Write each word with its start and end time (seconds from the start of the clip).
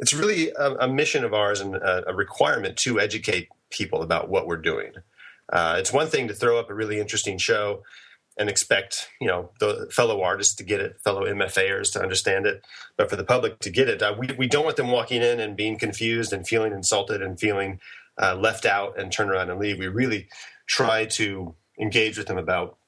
it's 0.00 0.14
really 0.14 0.50
a, 0.50 0.72
a 0.80 0.88
mission 0.88 1.24
of 1.24 1.34
ours 1.34 1.60
and 1.60 1.76
a, 1.76 2.10
a, 2.10 2.14
requirement 2.14 2.76
to 2.78 2.98
educate 2.98 3.48
people 3.68 4.02
about 4.02 4.28
what 4.28 4.46
we're 4.46 4.56
doing. 4.56 4.92
Uh, 5.52 5.76
it's 5.78 5.92
one 5.92 6.06
thing 6.06 6.26
to 6.26 6.34
throw 6.34 6.58
up 6.58 6.70
a 6.70 6.74
really 6.74 6.98
interesting 6.98 7.38
show 7.38 7.82
and 8.38 8.48
expect 8.48 9.08
you 9.20 9.26
know 9.26 9.50
the 9.60 9.88
fellow 9.92 10.22
artists 10.22 10.54
to 10.54 10.64
get 10.64 10.80
it, 10.80 10.98
fellow 11.04 11.24
MFAers 11.24 11.92
to 11.92 12.00
understand 12.00 12.46
it, 12.46 12.64
but 12.96 13.10
for 13.10 13.16
the 13.16 13.24
public 13.24 13.58
to 13.60 13.70
get 13.70 13.88
it, 13.88 14.02
uh, 14.02 14.14
we 14.18 14.28
we 14.38 14.46
don't 14.46 14.64
want 14.64 14.76
them 14.76 14.90
walking 14.90 15.22
in 15.22 15.38
and 15.38 15.56
being 15.56 15.78
confused 15.78 16.32
and 16.32 16.48
feeling 16.48 16.72
insulted 16.72 17.20
and 17.20 17.38
feeling 17.38 17.78
uh, 18.20 18.34
left 18.34 18.64
out 18.64 18.98
and 18.98 19.12
turn 19.12 19.28
around 19.28 19.50
and 19.50 19.60
leave. 19.60 19.78
We 19.78 19.88
really 19.88 20.28
try 20.66 21.04
to 21.04 21.54
engage 21.78 22.16
with 22.16 22.28
them 22.28 22.38
about 22.38 22.78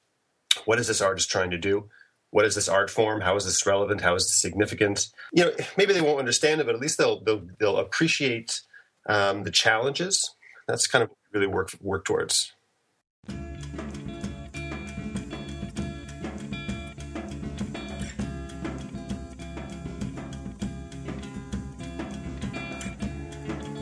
what 0.65 0.79
is 0.79 0.87
this 0.87 1.01
artist 1.01 1.29
trying 1.29 1.51
to 1.51 1.57
do 1.57 1.89
what 2.33 2.45
is 2.45 2.55
this 2.55 2.67
art 2.67 2.89
form? 2.89 3.21
How 3.21 3.35
is 3.35 3.45
this 3.45 3.63
relevant? 3.65 4.01
How 4.01 4.15
is 4.15 4.23
this 4.23 4.41
significant? 4.41 5.09
You 5.33 5.45
know, 5.45 5.51
maybe 5.77 5.93
they 5.93 6.01
won't 6.01 6.17
understand 6.17 6.59
it, 6.59 6.65
but 6.65 6.73
at 6.73 6.81
least 6.81 6.97
they'll 6.97 7.23
they'll, 7.23 7.43
they'll 7.59 7.77
appreciate 7.77 8.59
um, 9.07 9.43
the 9.43 9.51
challenges. 9.51 10.35
That's 10.67 10.87
kind 10.87 11.03
of 11.03 11.11
really 11.31 11.45
work 11.45 11.69
work 11.79 12.05
towards. 12.05 12.52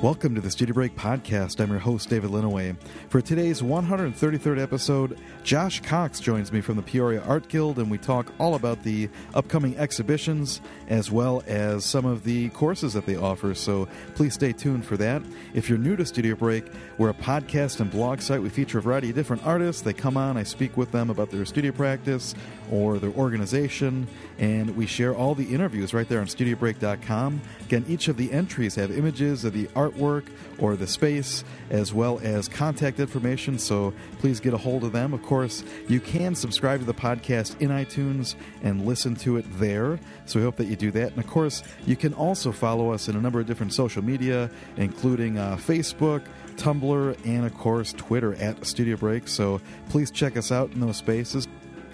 Welcome 0.01 0.33
to 0.33 0.41
the 0.41 0.49
Studio 0.49 0.73
Break 0.73 0.95
Podcast. 0.95 1.59
I'm 1.59 1.69
your 1.69 1.77
host, 1.77 2.09
David 2.09 2.31
Linneweh. 2.31 2.75
For 3.09 3.21
today's 3.21 3.61
133rd 3.61 4.59
episode, 4.59 5.19
Josh 5.43 5.79
Cox 5.81 6.19
joins 6.19 6.51
me 6.51 6.59
from 6.59 6.77
the 6.77 6.81
Peoria 6.81 7.21
Art 7.21 7.47
Guild, 7.49 7.77
and 7.77 7.91
we 7.91 7.99
talk 7.99 8.33
all 8.39 8.55
about 8.55 8.81
the 8.81 9.09
upcoming 9.35 9.77
exhibitions 9.77 10.59
as 10.87 11.11
well 11.11 11.43
as 11.45 11.85
some 11.85 12.07
of 12.07 12.23
the 12.23 12.49
courses 12.49 12.93
that 12.93 13.05
they 13.05 13.15
offer. 13.15 13.53
So 13.53 13.87
please 14.15 14.33
stay 14.33 14.53
tuned 14.53 14.87
for 14.87 14.97
that. 14.97 15.21
If 15.53 15.69
you're 15.69 15.77
new 15.77 15.95
to 15.95 16.03
Studio 16.03 16.33
Break, 16.33 16.65
we're 16.97 17.11
a 17.11 17.13
podcast 17.13 17.79
and 17.79 17.91
blog 17.91 18.21
site. 18.21 18.41
We 18.41 18.49
feature 18.49 18.79
a 18.79 18.81
variety 18.81 19.09
of 19.09 19.15
different 19.15 19.45
artists. 19.45 19.83
They 19.83 19.93
come 19.93 20.17
on, 20.17 20.35
I 20.35 20.41
speak 20.41 20.77
with 20.77 20.91
them 20.91 21.11
about 21.11 21.29
their 21.29 21.45
studio 21.45 21.73
practice 21.73 22.33
or 22.71 22.97
their 22.97 23.11
organization, 23.11 24.07
and 24.39 24.75
we 24.75 24.87
share 24.87 25.13
all 25.13 25.35
the 25.35 25.53
interviews 25.53 25.93
right 25.93 26.09
there 26.09 26.21
on 26.21 26.25
studiobreak.com. 26.25 27.41
Again, 27.65 27.85
each 27.87 28.07
of 28.07 28.17
the 28.17 28.31
entries 28.31 28.73
have 28.75 28.89
images 28.89 29.45
of 29.45 29.53
the 29.53 29.69
art 29.75 29.90
artwork 29.91 30.25
or 30.57 30.75
the 30.75 30.87
space, 30.87 31.43
as 31.69 31.93
well 31.93 32.19
as 32.23 32.47
contact 32.47 32.99
information. 32.99 33.57
So 33.57 33.93
please 34.19 34.39
get 34.39 34.53
a 34.53 34.57
hold 34.57 34.83
of 34.83 34.91
them. 34.91 35.13
Of 35.13 35.23
course, 35.23 35.63
you 35.87 35.99
can 35.99 36.35
subscribe 36.35 36.79
to 36.79 36.85
the 36.85 36.93
podcast 36.93 37.59
in 37.59 37.69
iTunes 37.69 38.35
and 38.61 38.85
listen 38.85 39.15
to 39.17 39.37
it 39.37 39.45
there. 39.59 39.99
So 40.25 40.39
we 40.39 40.45
hope 40.45 40.57
that 40.57 40.65
you 40.65 40.75
do 40.75 40.91
that. 40.91 41.11
And 41.11 41.17
of 41.17 41.27
course, 41.27 41.63
you 41.85 41.95
can 41.95 42.13
also 42.13 42.51
follow 42.51 42.91
us 42.91 43.07
in 43.07 43.15
a 43.15 43.21
number 43.21 43.39
of 43.39 43.47
different 43.47 43.73
social 43.73 44.03
media, 44.03 44.49
including 44.77 45.37
uh, 45.37 45.57
Facebook. 45.57 46.23
Tumblr, 46.57 47.25
and 47.25 47.45
of 47.45 47.57
course, 47.57 47.93
Twitter 47.93 48.35
at 48.35 48.65
Studio 48.65 48.97
Break. 48.97 49.27
So 49.27 49.61
please 49.89 50.11
check 50.11 50.37
us 50.37 50.51
out 50.51 50.71
in 50.73 50.81
those 50.81 50.97
spaces. 50.97 51.47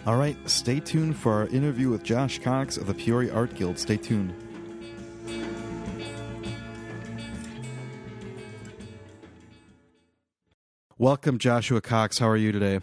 All 0.06 0.17
right, 0.17 0.36
stay 0.50 0.80
tuned 0.80 1.16
for 1.16 1.34
our 1.34 1.48
interview 1.48 1.89
with 1.89 2.04
Josh 2.04 2.39
Cox 2.39 2.76
of 2.76 2.88
the 2.88 2.94
Peoria 2.94 3.34
Art 3.34 3.54
Guild. 3.54 3.78
Stay 3.78 3.98
tuned. 3.98 4.34
Welcome, 11.00 11.38
Joshua 11.38 11.80
Cox. 11.80 12.17
How 12.17 12.28
are 12.28 12.36
you 12.36 12.52
today? 12.52 12.80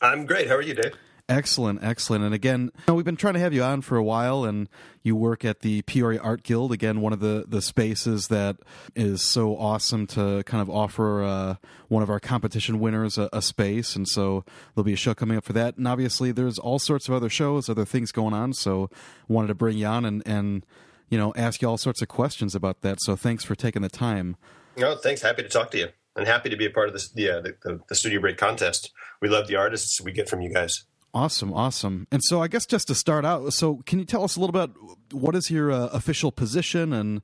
I'm 0.00 0.24
great. 0.24 0.46
How 0.46 0.54
are 0.54 0.62
you, 0.62 0.72
Dave? 0.72 0.94
Excellent, 1.28 1.82
excellent. 1.82 2.22
And 2.22 2.32
again, 2.32 2.70
you 2.72 2.82
know, 2.86 2.94
we've 2.94 3.04
been 3.04 3.16
trying 3.16 3.34
to 3.34 3.40
have 3.40 3.52
you 3.52 3.64
on 3.64 3.80
for 3.80 3.96
a 3.96 4.04
while, 4.04 4.44
and 4.44 4.68
you 5.02 5.16
work 5.16 5.44
at 5.44 5.62
the 5.62 5.82
Peoria 5.82 6.20
Art 6.20 6.44
Guild. 6.44 6.70
Again, 6.70 7.00
one 7.00 7.12
of 7.12 7.18
the, 7.18 7.44
the 7.48 7.60
spaces 7.60 8.28
that 8.28 8.58
is 8.94 9.20
so 9.20 9.56
awesome 9.56 10.06
to 10.08 10.44
kind 10.44 10.62
of 10.62 10.70
offer 10.70 11.24
uh, 11.24 11.54
one 11.88 12.04
of 12.04 12.10
our 12.10 12.20
competition 12.20 12.78
winners 12.78 13.18
a, 13.18 13.28
a, 13.32 13.42
space. 13.42 13.96
And 13.96 14.06
so 14.06 14.44
there'll 14.76 14.84
be 14.84 14.92
a 14.92 14.96
show 14.96 15.14
coming 15.14 15.36
up 15.36 15.42
for 15.42 15.52
that. 15.54 15.76
And 15.76 15.88
obviously, 15.88 16.30
there's 16.30 16.60
all 16.60 16.78
sorts 16.78 17.08
of 17.08 17.14
other 17.14 17.28
shows, 17.28 17.68
other 17.68 17.84
things 17.84 18.12
going 18.12 18.32
on. 18.32 18.52
So 18.52 18.90
wanted 19.26 19.48
to 19.48 19.56
bring 19.56 19.76
you 19.76 19.86
on 19.86 20.04
and, 20.04 20.22
and 20.24 20.64
you 21.08 21.18
know 21.18 21.32
ask 21.34 21.60
you 21.62 21.68
all 21.68 21.78
sorts 21.78 22.00
of 22.00 22.06
questions 22.06 22.54
about 22.54 22.82
that. 22.82 22.98
So 23.00 23.16
thanks 23.16 23.42
for 23.42 23.56
taking 23.56 23.82
the 23.82 23.88
time. 23.88 24.36
No, 24.76 24.94
thanks. 24.94 25.22
Happy 25.22 25.42
to 25.42 25.48
talk 25.48 25.72
to 25.72 25.78
you 25.78 25.88
and 26.16 26.26
happy 26.26 26.50
to 26.50 26.56
be 26.56 26.66
a 26.66 26.70
part 26.70 26.88
of 26.88 26.94
this, 26.94 27.10
the, 27.10 27.30
uh, 27.30 27.40
the, 27.40 27.80
the 27.88 27.94
Studio 27.94 28.20
Break 28.20 28.38
contest. 28.38 28.90
We 29.20 29.28
love 29.28 29.46
the 29.46 29.56
artists 29.56 30.00
we 30.00 30.12
get 30.12 30.28
from 30.28 30.40
you 30.40 30.52
guys. 30.52 30.84
Awesome, 31.14 31.52
awesome. 31.54 32.06
And 32.12 32.22
so, 32.22 32.42
I 32.42 32.48
guess 32.48 32.66
just 32.66 32.88
to 32.88 32.94
start 32.94 33.24
out, 33.24 33.52
so 33.54 33.76
can 33.86 33.98
you 33.98 34.04
tell 34.04 34.22
us 34.22 34.36
a 34.36 34.40
little 34.40 34.52
bit 34.52 34.70
what 35.12 35.34
is 35.34 35.50
your 35.50 35.72
uh, 35.72 35.86
official 35.86 36.30
position, 36.30 36.92
and 36.92 37.22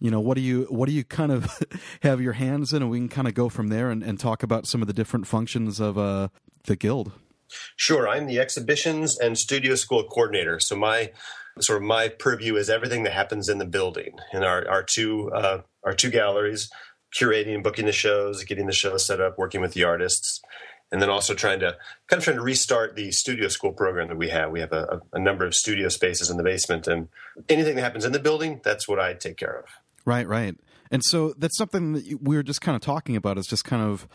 you 0.00 0.10
know 0.10 0.18
what 0.20 0.36
do 0.36 0.40
you 0.40 0.66
what 0.70 0.88
do 0.88 0.94
you 0.94 1.04
kind 1.04 1.30
of 1.30 1.46
have 2.02 2.22
your 2.22 2.32
hands 2.32 2.72
in, 2.72 2.80
and 2.80 2.90
we 2.90 2.98
can 2.98 3.10
kind 3.10 3.28
of 3.28 3.34
go 3.34 3.50
from 3.50 3.68
there 3.68 3.90
and, 3.90 4.02
and 4.02 4.18
talk 4.18 4.42
about 4.42 4.66
some 4.66 4.80
of 4.80 4.86
the 4.86 4.94
different 4.94 5.26
functions 5.26 5.78
of 5.78 5.98
uh, 5.98 6.28
the 6.64 6.74
guild. 6.74 7.12
Sure, 7.76 8.08
I'm 8.08 8.26
the 8.26 8.38
exhibitions 8.38 9.18
and 9.18 9.36
studio 9.36 9.74
school 9.74 10.04
coordinator. 10.04 10.58
So 10.58 10.74
my 10.74 11.12
sort 11.60 11.82
of 11.82 11.86
my 11.86 12.08
purview 12.08 12.56
is 12.56 12.70
everything 12.70 13.02
that 13.02 13.12
happens 13.12 13.50
in 13.50 13.58
the 13.58 13.66
building 13.66 14.16
in 14.32 14.42
our 14.42 14.66
our 14.68 14.82
two 14.82 15.30
uh, 15.32 15.60
our 15.84 15.92
two 15.92 16.10
galleries 16.10 16.70
curating 17.14 17.54
and 17.54 17.62
booking 17.62 17.86
the 17.86 17.92
shows, 17.92 18.44
getting 18.44 18.66
the 18.66 18.72
show 18.72 18.96
set 18.96 19.20
up, 19.20 19.38
working 19.38 19.60
with 19.60 19.72
the 19.72 19.84
artists, 19.84 20.40
and 20.90 21.00
then 21.00 21.10
also 21.10 21.34
trying 21.34 21.60
to 21.60 21.76
kind 22.08 22.18
of 22.18 22.24
trying 22.24 22.36
to 22.36 22.42
restart 22.42 22.96
the 22.96 23.10
studio 23.10 23.48
school 23.48 23.72
program 23.72 24.08
that 24.08 24.16
we 24.16 24.28
have. 24.28 24.50
We 24.50 24.60
have 24.60 24.72
a, 24.72 25.00
a, 25.12 25.18
number 25.18 25.44
of 25.44 25.54
studio 25.54 25.88
spaces 25.88 26.30
in 26.30 26.36
the 26.36 26.42
basement, 26.42 26.86
and 26.86 27.08
anything 27.48 27.76
that 27.76 27.82
happens 27.82 28.04
in 28.04 28.12
the 28.12 28.18
building, 28.18 28.60
that's 28.62 28.86
what 28.86 29.00
I 29.00 29.14
take 29.14 29.36
care 29.36 29.58
of. 29.58 29.64
Right, 30.04 30.26
right. 30.26 30.56
And 30.90 31.02
so 31.04 31.34
that's 31.38 31.56
something 31.56 31.94
that 31.94 32.18
we 32.22 32.36
were 32.36 32.42
just 32.42 32.60
kind 32.60 32.76
of 32.76 32.82
talking 32.82 33.16
about 33.16 33.38
is 33.38 33.46
just 33.46 33.64
kind 33.64 33.82
of 33.82 34.06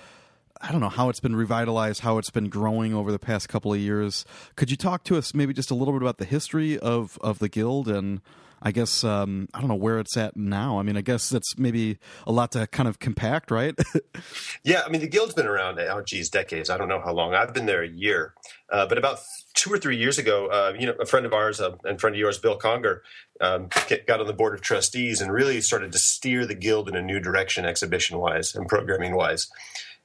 I 0.62 0.72
don't 0.72 0.82
know 0.82 0.90
how 0.90 1.08
it's 1.10 1.22
been 1.22 1.36
revitalized, 1.36 2.02
how 2.02 2.18
it's 2.18 2.30
been 2.30 2.50
growing 2.50 2.94
over 2.94 3.12
the 3.12 3.20
past 3.20 3.48
couple 3.48 3.74
of 3.74 3.80
years. 3.80 4.26
Could 4.56 4.70
you 4.70 4.78
talk 4.78 5.04
to 5.06 5.18
us 5.18 5.34
maybe 5.34 5.54
just 5.54 5.72
a 5.72 5.76
little 5.76 5.94
bit 5.94 6.02
about 6.02 6.18
the 6.18 6.26
history 6.26 6.78
of 6.78 7.18
of 7.22 7.40
the 7.40 7.50
guild 7.50 7.88
and 7.88 8.22
I 8.62 8.72
guess 8.72 9.04
um, 9.04 9.48
I 9.54 9.60
don't 9.60 9.70
know 9.70 9.76
where 9.76 10.00
it's 10.00 10.18
at 10.18 10.36
now. 10.36 10.80
I 10.80 10.84
mean, 10.84 10.98
I 10.98 11.02
guess 11.02 11.30
that's 11.30 11.58
maybe 11.58 11.98
a 12.28 12.32
lot 12.32 12.52
to 12.54 12.68
kind 12.68 12.90
of 12.90 13.00
compact, 13.00 13.52
right? 13.52 13.78
yeah, 14.64 14.82
I 14.86 14.90
mean, 14.90 15.02
the 15.02 15.08
guild's 15.08 15.34
been 15.34 15.48
around. 15.48 15.80
Oh, 15.80 16.02
geez, 16.06 16.30
decades. 16.30 16.70
I 16.70 16.78
don't 16.78 16.90
know 16.90 17.02
how 17.02 17.14
long. 17.14 17.34
I've 17.34 17.54
been 17.54 17.66
there 17.66 17.84
a 17.84 17.88
year, 17.88 18.34
uh, 18.70 18.86
but 18.86 18.98
about 18.98 19.20
two 19.54 19.72
or 19.72 19.78
three 19.78 19.98
years 19.98 20.18
ago, 20.18 20.48
uh, 20.48 20.74
you 20.78 20.86
know, 20.86 20.94
a 21.00 21.06
friend 21.06 21.26
of 21.26 21.34
ours 21.34 21.62
uh, 21.62 21.76
and 21.84 22.00
friend 22.00 22.16
of 22.16 22.20
yours, 22.20 22.38
Bill 22.38 22.58
Conger, 22.58 23.04
um, 23.42 23.70
got 24.08 24.20
on 24.20 24.28
the 24.28 24.34
board 24.34 24.54
of 24.54 24.62
trustees 24.62 25.22
and 25.22 25.32
really 25.32 25.62
started 25.62 25.92
to 25.94 26.00
steer 26.00 26.46
the 26.46 26.56
guild 26.56 26.90
in 26.90 26.96
a 26.96 27.02
new 27.02 27.20
direction, 27.20 27.66
exhibition 27.66 28.18
wise 28.20 28.56
and 28.56 28.68
programming 28.68 29.16
wise, 29.16 29.48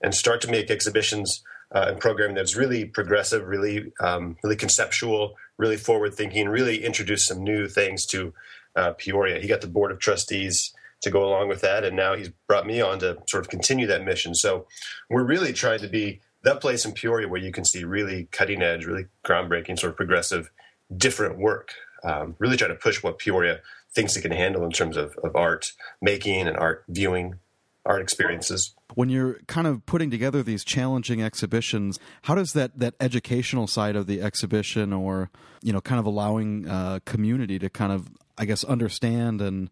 and 0.00 0.15
start 0.15 0.41
to 0.42 0.50
make 0.50 0.71
exhibitions. 0.71 1.42
Uh, 1.72 1.86
and 1.88 1.98
programming 1.98 2.36
that's 2.36 2.54
really 2.54 2.84
progressive, 2.84 3.48
really, 3.48 3.91
um, 3.98 4.36
really 4.44 4.54
conceptual, 4.54 5.34
really 5.59 5.76
forward 5.76 6.15
thinking, 6.15 6.48
really 6.48 6.84
introduced 6.84 7.28
some 7.28 7.42
new 7.42 7.69
things 7.69 8.06
to 8.06 8.32
uh, 8.76 8.92
Peoria. 8.92 9.41
He 9.41 9.48
got 9.48 9.60
the 9.60 9.66
board 9.66 9.92
of 9.92 9.98
trustees 9.98 10.72
to 11.03 11.10
go 11.10 11.25
along 11.25 11.48
with 11.48 11.60
that, 11.60 11.84
and 11.84 11.97
now 11.97 12.15
he's 12.15 12.31
brought 12.48 12.66
me 12.66 12.81
on 12.81 12.98
to 13.00 13.19
sort 13.28 13.44
of 13.44 13.50
continue 13.50 13.87
that 13.87 14.04
mission. 14.04 14.34
So 14.34 14.66
we're 15.10 15.25
really 15.25 15.53
trying 15.53 15.81
to 15.81 15.88
be 15.88 16.20
that 16.42 16.60
place 16.60 16.84
in 16.84 16.92
Peoria 16.92 17.28
where 17.28 17.41
you 17.41 17.53
can 17.53 17.65
see 17.65 17.84
really 17.84 18.28
cutting 18.31 18.62
edge, 18.62 18.84
really 18.84 19.06
groundbreaking, 19.25 19.78
sort 19.78 19.91
of 19.91 19.97
progressive, 19.97 20.50
different 20.97 21.38
work. 21.38 21.75
Um, 22.04 22.36
really 22.38 22.56
try 22.56 22.69
to 22.69 22.75
push 22.75 23.03
what 23.03 23.19
Peoria 23.19 23.60
thinks 23.94 24.16
it 24.16 24.22
can 24.22 24.32
handle 24.32 24.65
in 24.65 24.71
terms 24.71 24.97
of, 24.97 25.16
of 25.22 25.34
art 25.36 25.72
making 26.03 26.47
and 26.47 26.56
art 26.56 26.84
viewing, 26.88 27.38
art 27.87 28.00
experiences 28.00 28.75
when 28.95 29.09
you're 29.09 29.39
kind 29.47 29.67
of 29.67 29.84
putting 29.87 30.11
together 30.11 30.43
these 30.43 30.65
challenging 30.65 31.22
exhibitions 31.22 31.99
how 32.22 32.34
does 32.34 32.53
that 32.53 32.78
that 32.78 32.95
educational 33.00 33.67
side 33.67 33.97
of 33.97 34.06
the 34.06 34.21
exhibition 34.21 34.93
or 34.93 35.31
you 35.62 35.72
know 35.72 35.81
kind 35.81 35.99
of 35.99 36.06
allowing 36.06 36.69
uh, 36.69 36.99
community 37.05 37.59
to 37.59 37.69
kind 37.69 37.93
of 37.93 38.09
i 38.39 38.45
guess 38.45 38.65
understand 38.65 39.41
and 39.41 39.71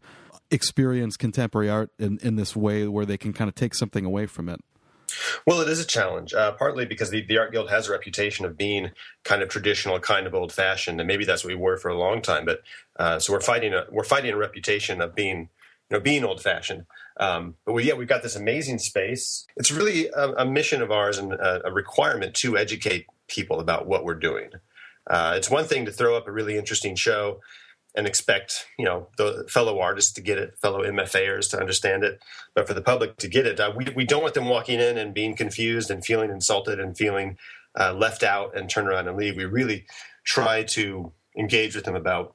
experience 0.51 1.17
contemporary 1.17 1.71
art 1.71 1.91
in, 1.99 2.19
in 2.23 2.37
this 2.37 2.55
way 2.55 2.87
where 2.87 3.07
they 3.07 3.17
can 3.17 3.33
kind 3.33 3.49
of 3.49 3.55
take 3.55 3.75
something 3.75 4.05
away 4.05 4.27
from 4.27 4.49
it 4.49 4.61
well, 5.47 5.61
it 5.61 5.69
is 5.69 5.81
a 5.81 5.85
challenge, 5.85 6.35
uh, 6.35 6.53
partly 6.53 6.87
because 6.87 7.11
the, 7.11 7.25
the 7.25 7.39
Art 7.39 7.53
Guild 7.53 7.71
has 7.71 7.89
a 7.89 7.93
reputation 7.93 8.45
of 8.45 8.57
being 8.57 8.93
kind 9.25 9.43
of 9.43 9.49
traditional, 9.49 9.99
kind 10.01 10.27
of 10.27 10.35
old 10.35 10.53
fashioned, 10.53 11.01
and 11.01 11.07
maybe 11.07 11.25
that's 11.25 11.45
what 11.45 11.49
we 11.49 11.61
were 11.61 11.77
for 11.77 11.89
a 11.89 11.99
long 11.99 12.23
time. 12.23 12.45
But 12.45 12.63
uh, 12.99 13.19
so 13.19 13.33
we're 13.33 13.41
fighting 13.41 13.75
a 13.75 13.87
we're 13.91 14.05
fighting 14.05 14.33
a 14.33 14.37
reputation 14.37 15.01
of 15.01 15.15
being 15.15 15.49
you 15.91 15.97
know 15.97 16.01
being 16.01 16.25
old 16.25 16.43
fashioned. 16.43 16.87
Um, 17.23 17.55
but 17.65 17.75
we, 17.75 17.85
yeah, 17.85 17.95
we've 17.95 18.09
got 18.09 18.25
this 18.25 18.35
amazing 18.35 18.79
space. 18.79 19.47
It's 19.57 19.71
really 19.71 20.09
a, 20.09 20.33
a 20.33 20.45
mission 20.45 20.83
of 20.83 20.91
ours 20.91 21.19
and 21.19 21.33
a, 21.33 21.69
a, 21.69 21.73
requirement 21.73 22.35
to 22.37 22.59
educate 22.59 23.07
people 23.29 23.61
about 23.61 23.87
what 23.87 24.05
we're 24.05 24.15
doing. 24.15 24.51
Uh, 25.09 25.35
it's 25.37 25.49
one 25.49 25.65
thing 25.65 25.85
to 25.85 25.93
throw 25.93 26.17
up 26.17 26.27
a 26.27 26.33
really 26.33 26.59
interesting 26.59 26.97
show 26.97 27.39
and 27.95 28.07
expect 28.09 28.67
you 28.77 28.85
know 28.85 29.09
the 29.19 29.47
fellow 29.49 29.79
artists 29.79 30.13
to 30.15 30.21
get 30.21 30.39
it, 30.39 30.59
fellow 30.61 30.83
MFAers 30.83 31.49
to 31.51 31.61
understand 31.61 32.03
it, 32.03 32.21
but 32.57 32.67
for 32.67 32.75
the 32.75 32.83
public 32.83 33.19
to 33.19 33.29
get 33.29 33.47
it, 33.47 33.61
uh, 33.61 33.73
we 33.77 33.87
we 33.95 34.05
don't 34.05 34.23
want 34.23 34.35
them 34.35 34.49
walking 34.49 34.81
in 34.81 34.99
and 34.99 35.15
being 35.15 35.37
confused 35.37 35.91
and 35.91 36.05
feeling 36.05 36.31
insulted 36.31 36.81
and 36.81 36.97
feeling 36.97 37.37
uh, 37.79 37.93
left 37.93 38.25
out 38.25 38.57
and 38.57 38.69
turn 38.69 38.89
around 38.89 39.07
and 39.07 39.17
leave. 39.17 39.37
We 39.37 39.45
really 39.45 39.85
try 40.25 40.65
to 40.65 41.13
engage 41.39 41.77
with 41.77 41.85
them 41.85 41.95
about 41.95 42.35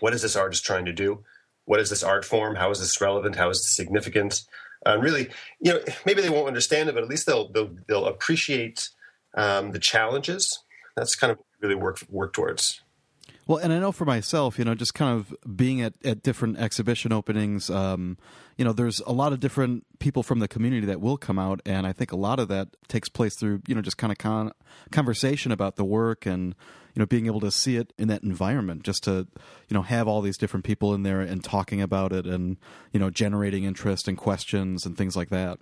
what 0.00 0.12
is 0.12 0.20
this 0.20 0.36
artist 0.36 0.64
trying 0.64 0.84
to 0.84 0.92
do 0.92 1.22
what 1.64 1.80
is 1.80 1.90
this 1.90 2.02
art 2.02 2.24
form? 2.24 2.56
How 2.56 2.70
is 2.70 2.80
this 2.80 3.00
relevant? 3.00 3.36
How 3.36 3.50
is 3.50 3.58
this 3.58 3.76
significant? 3.76 4.42
Uh, 4.84 4.98
really, 4.98 5.28
you 5.60 5.72
know, 5.72 5.80
maybe 6.04 6.22
they 6.22 6.30
won't 6.30 6.48
understand 6.48 6.88
it, 6.88 6.94
but 6.94 7.04
at 7.04 7.08
least 7.08 7.26
they'll 7.26 7.50
they'll, 7.52 7.70
they'll 7.88 8.06
appreciate 8.06 8.88
um, 9.34 9.70
the 9.70 9.78
challenges. 9.78 10.64
That's 10.96 11.14
kind 11.14 11.30
of 11.30 11.38
really 11.60 11.76
work 11.76 11.98
work 12.08 12.32
towards. 12.32 12.82
Well, 13.46 13.58
and 13.58 13.72
I 13.72 13.80
know 13.80 13.90
for 13.90 14.04
myself, 14.04 14.58
you 14.58 14.64
know, 14.64 14.74
just 14.74 14.94
kind 14.94 15.18
of 15.18 15.34
being 15.56 15.80
at, 15.82 15.94
at 16.04 16.22
different 16.22 16.58
exhibition 16.58 17.12
openings, 17.12 17.70
um, 17.70 18.16
you 18.56 18.64
know, 18.64 18.72
there's 18.72 19.00
a 19.00 19.12
lot 19.12 19.32
of 19.32 19.40
different 19.40 19.84
people 19.98 20.22
from 20.22 20.38
the 20.38 20.46
community 20.46 20.86
that 20.86 21.00
will 21.00 21.16
come 21.16 21.40
out, 21.40 21.60
and 21.66 21.84
I 21.84 21.92
think 21.92 22.12
a 22.12 22.16
lot 22.16 22.38
of 22.38 22.46
that 22.48 22.68
takes 22.86 23.08
place 23.08 23.34
through, 23.34 23.62
you 23.66 23.74
know, 23.74 23.82
just 23.82 23.98
kind 23.98 24.12
of 24.12 24.18
con- 24.18 24.52
conversation 24.92 25.50
about 25.50 25.74
the 25.74 25.84
work 25.84 26.24
and, 26.24 26.54
you 26.94 27.00
know, 27.00 27.06
being 27.06 27.26
able 27.26 27.40
to 27.40 27.50
see 27.50 27.76
it 27.76 27.92
in 27.98 28.08
that 28.08 28.22
environment, 28.22 28.82
just 28.82 29.04
to, 29.04 29.26
you 29.68 29.74
know, 29.74 29.82
have 29.82 30.06
all 30.06 30.20
these 30.20 30.36
different 30.36 30.64
people 30.64 30.94
in 30.94 31.02
there 31.02 31.20
and 31.20 31.42
talking 31.42 31.80
about 31.80 32.12
it 32.12 32.26
and, 32.26 32.56
you 32.92 33.00
know, 33.00 33.10
generating 33.10 33.64
interest 33.64 34.08
and 34.08 34.18
questions 34.18 34.84
and 34.84 34.96
things 34.96 35.16
like 35.16 35.30
that. 35.30 35.58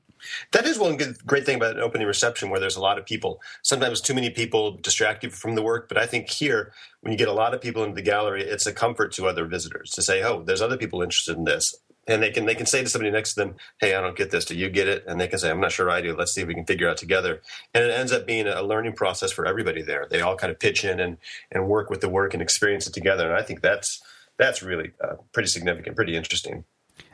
That 0.53 0.67
is 0.67 0.79
one 0.79 0.97
good, 0.97 1.25
great 1.27 1.47
thing 1.47 1.56
about 1.56 1.77
an 1.77 1.82
opening 1.82 2.06
reception 2.06 2.50
where 2.50 2.61
there's 2.61 2.77
a 2.77 2.81
lot 2.81 2.99
of 2.99 3.06
people. 3.06 3.41
Sometimes 3.62 4.00
too 4.00 4.15
many 4.15 4.31
people 4.31 4.77
distract 4.77 5.25
you 5.25 5.31
from 5.31 5.55
the 5.55 5.62
work, 5.62 5.88
but 5.88 5.97
I 5.97 6.06
think 6.06 6.29
here, 6.29 6.73
when 7.00 7.12
you 7.12 7.19
get 7.19 7.29
a 7.29 7.33
lot 7.33 7.55
of 7.55 7.61
people 7.61 7.83
into 7.85 7.94
the 7.94 8.03
gallery, 8.03 8.43
it's 8.43 8.67
a 8.67 8.73
comfort 8.73 9.12
to 9.12 9.26
other 9.26 9.47
visitors 9.47 9.91
to 9.93 10.03
say, 10.03 10.23
"Oh, 10.23 10.43
there's 10.43 10.61
other 10.61 10.76
people 10.76 11.00
interested 11.00 11.37
in 11.37 11.44
this," 11.44 11.75
and 12.06 12.23
they 12.23 12.31
can 12.31 12.47
they 12.47 12.55
can 12.55 12.67
say 12.67 12.82
to 12.82 12.88
somebody 12.88 13.11
next 13.11 13.35
to 13.35 13.41
them, 13.41 13.56
"Hey, 13.81 13.94
I 13.94 14.00
don't 14.00 14.17
get 14.17 14.31
this. 14.31 14.44
Do 14.44 14.56
you 14.56 14.69
get 14.69 14.88
it?" 14.88 15.05
And 15.06 15.20
they 15.20 15.29
can 15.29 15.38
say, 15.38 15.50
"I'm 15.50 15.61
not 15.61 15.73
sure 15.73 15.91
I 15.91 16.00
do. 16.00 16.17
Let's 16.17 16.32
see 16.32 16.43
if 16.43 16.49
we 16.49 16.55
can 16.55 16.64
figure 16.64 16.88
it 16.88 16.91
out 16.91 16.97
together." 16.97 17.41
And 17.75 17.85
it 17.85 17.91
ends 17.91 18.12
up 18.12 18.26
being 18.26 18.47
a 18.47 18.62
learning 18.62 18.94
process 18.94 19.32
for 19.32 19.47
everybody 19.47 19.82
there. 19.82 20.06
They 20.11 20.20
all 20.20 20.37
kind 20.37 20.50
of 20.50 20.58
pitch 20.58 20.85
in 20.85 21.00
and 21.00 21.19
and 21.50 21.69
work 21.69 21.91
with 21.91 22.00
the 22.00 22.08
work 22.08 22.35
and 22.35 22.43
experience 22.43 22.87
it 22.87 22.94
together. 22.94 23.29
And 23.29 23.38
I 23.38 23.43
think 23.43 23.61
that's 23.61 24.02
that's 24.38 24.62
really 24.62 24.93
uh, 25.02 25.17
pretty 25.32 25.49
significant, 25.49 25.97
pretty 25.97 26.17
interesting. 26.17 26.64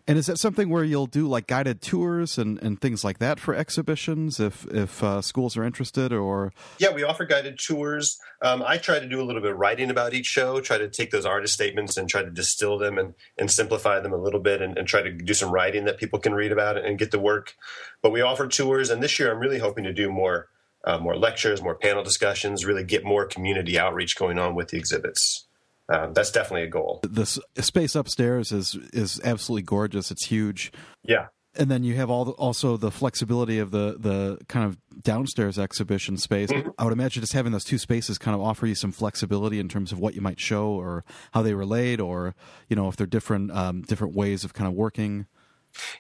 And 0.09 0.19
is 0.19 0.27
that 0.27 0.39
something 0.39 0.69
where 0.69 0.85
you'll 0.85 1.09
do 1.09 1.27
like 1.27 1.49
guided 1.49 1.83
tours 1.83 2.39
and, 2.39 2.63
and 2.63 2.81
things 2.81 3.03
like 3.03 3.19
that 3.19 3.41
for 3.41 3.55
exhibitions 3.55 4.39
if 4.39 4.65
if 4.67 5.03
uh, 5.03 5.21
schools 5.21 5.57
are 5.57 5.65
interested 5.65 6.13
or? 6.13 6.53
Yeah, 6.79 6.93
we 6.93 7.03
offer 7.03 7.25
guided 7.25 7.59
tours. 7.59 8.19
Um, 8.41 8.63
I 8.65 8.79
try 8.79 9.01
to 9.01 9.09
do 9.09 9.21
a 9.21 9.25
little 9.25 9.43
bit 9.43 9.51
of 9.51 9.59
writing 9.59 9.91
about 9.91 10.15
each 10.15 10.27
show, 10.27 10.61
try 10.61 10.79
to 10.79 10.89
take 10.89 11.11
those 11.11 11.27
artist 11.27 11.55
statements 11.55 11.97
and 11.97 12.09
try 12.09 12.23
to 12.23 12.31
distill 12.31 12.79
them 12.79 12.99
and, 12.99 13.15
and 13.37 13.51
simplify 13.51 13.99
them 13.99 14.13
a 14.13 14.17
little 14.17 14.39
bit 14.39 14.63
and, 14.63 14.79
and 14.79 14.87
try 14.87 15.03
to 15.03 15.11
do 15.11 15.35
some 15.35 15.51
writing 15.51 15.87
that 15.87 15.99
people 15.99 16.21
can 16.21 16.35
read 16.35 16.53
about 16.53 16.77
and 16.77 16.99
get 17.01 17.11
the 17.11 17.19
work. 17.19 17.55
But 18.01 18.13
we 18.13 18.21
offer 18.21 18.47
tours, 18.47 18.91
and 18.91 19.03
this 19.03 19.19
year 19.19 19.33
I'm 19.33 19.41
really 19.41 19.59
hoping 19.59 19.85
to 19.85 19.93
do 19.93 20.11
more 20.11 20.49
uh, 20.85 20.99
more 20.99 21.17
lectures, 21.17 21.61
more 21.61 21.75
panel 21.75 22.05
discussions, 22.05 22.65
really 22.65 22.85
get 22.85 23.05
more 23.05 23.27
community 23.27 23.77
outreach 23.77 24.17
going 24.17 24.39
on 24.39 24.55
with 24.55 24.69
the 24.69 24.79
exhibits 24.79 25.47
um, 25.89 26.13
that's 26.13 26.31
definitely 26.31 26.65
a 26.65 26.71
goal. 26.71 27.01
The 27.03 27.27
space 27.61 27.95
upstairs 27.95 28.53
is 28.53 28.75
is 28.93 29.21
absolutely 29.25 29.63
gorgeous. 29.63 30.11
It's 30.11 30.27
huge. 30.27 30.73
Yeah. 31.05 31.27
And 31.59 31.71
then 31.71 31.85
you 31.85 31.95
have 31.95 32.11
all 32.11 32.27
the, 32.27 32.33
also 32.33 32.77
the 32.77 32.91
flexibility 32.91 33.59
of 33.59 33.71
the 33.71 33.97
the 33.99 34.39
kind 34.49 34.67
of 34.67 34.79
downstairs 35.03 35.59
exhibition 35.59 36.17
space. 36.17 36.51
Mm-hmm. 36.51 36.71
I 36.79 36.85
would 36.85 36.93
imagine 36.93 37.23
just 37.23 37.33
having 37.33 37.53
those 37.53 37.65
two 37.65 37.79
spaces 37.79 38.19
kind 38.19 38.35
of 38.35 38.41
offer 38.41 38.67
you 38.67 38.75
some 38.75 38.93
flexibility 38.93 39.59
in 39.61 39.69
terms 39.69 39.93
of 39.93 39.99
what 39.99 40.15
you 40.15 40.21
might 40.21 40.41
show 40.41 40.69
or 40.69 41.05
how 41.33 41.43
they 41.43 41.55
relate, 41.55 42.01
or 42.01 42.35
you 42.69 42.77
know 42.77 42.89
if 42.89 42.97
they're 42.97 43.07
different 43.07 43.53
um, 43.53 43.83
different 43.83 44.15
ways 44.15 44.45
of 44.45 44.55
kind 44.55 44.69
of 44.69 44.75
working. 44.75 45.27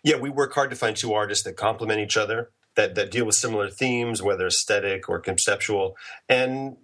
Yeah, 0.02 0.16
we 0.16 0.30
work 0.30 0.54
hard 0.54 0.70
to 0.70 0.76
find 0.76 0.96
two 0.96 1.12
artists 1.12 1.44
that 1.44 1.56
complement 1.56 2.00
each 2.00 2.16
other 2.16 2.50
that, 2.76 2.94
that 2.94 3.11
deal 3.11 3.25
with 3.25 3.34
similar 3.34 3.69
themes, 3.69 4.23
whether 4.23 4.46
aesthetic 4.46 5.08
or 5.08 5.19
conceptual. 5.19 5.96
And 6.28 6.76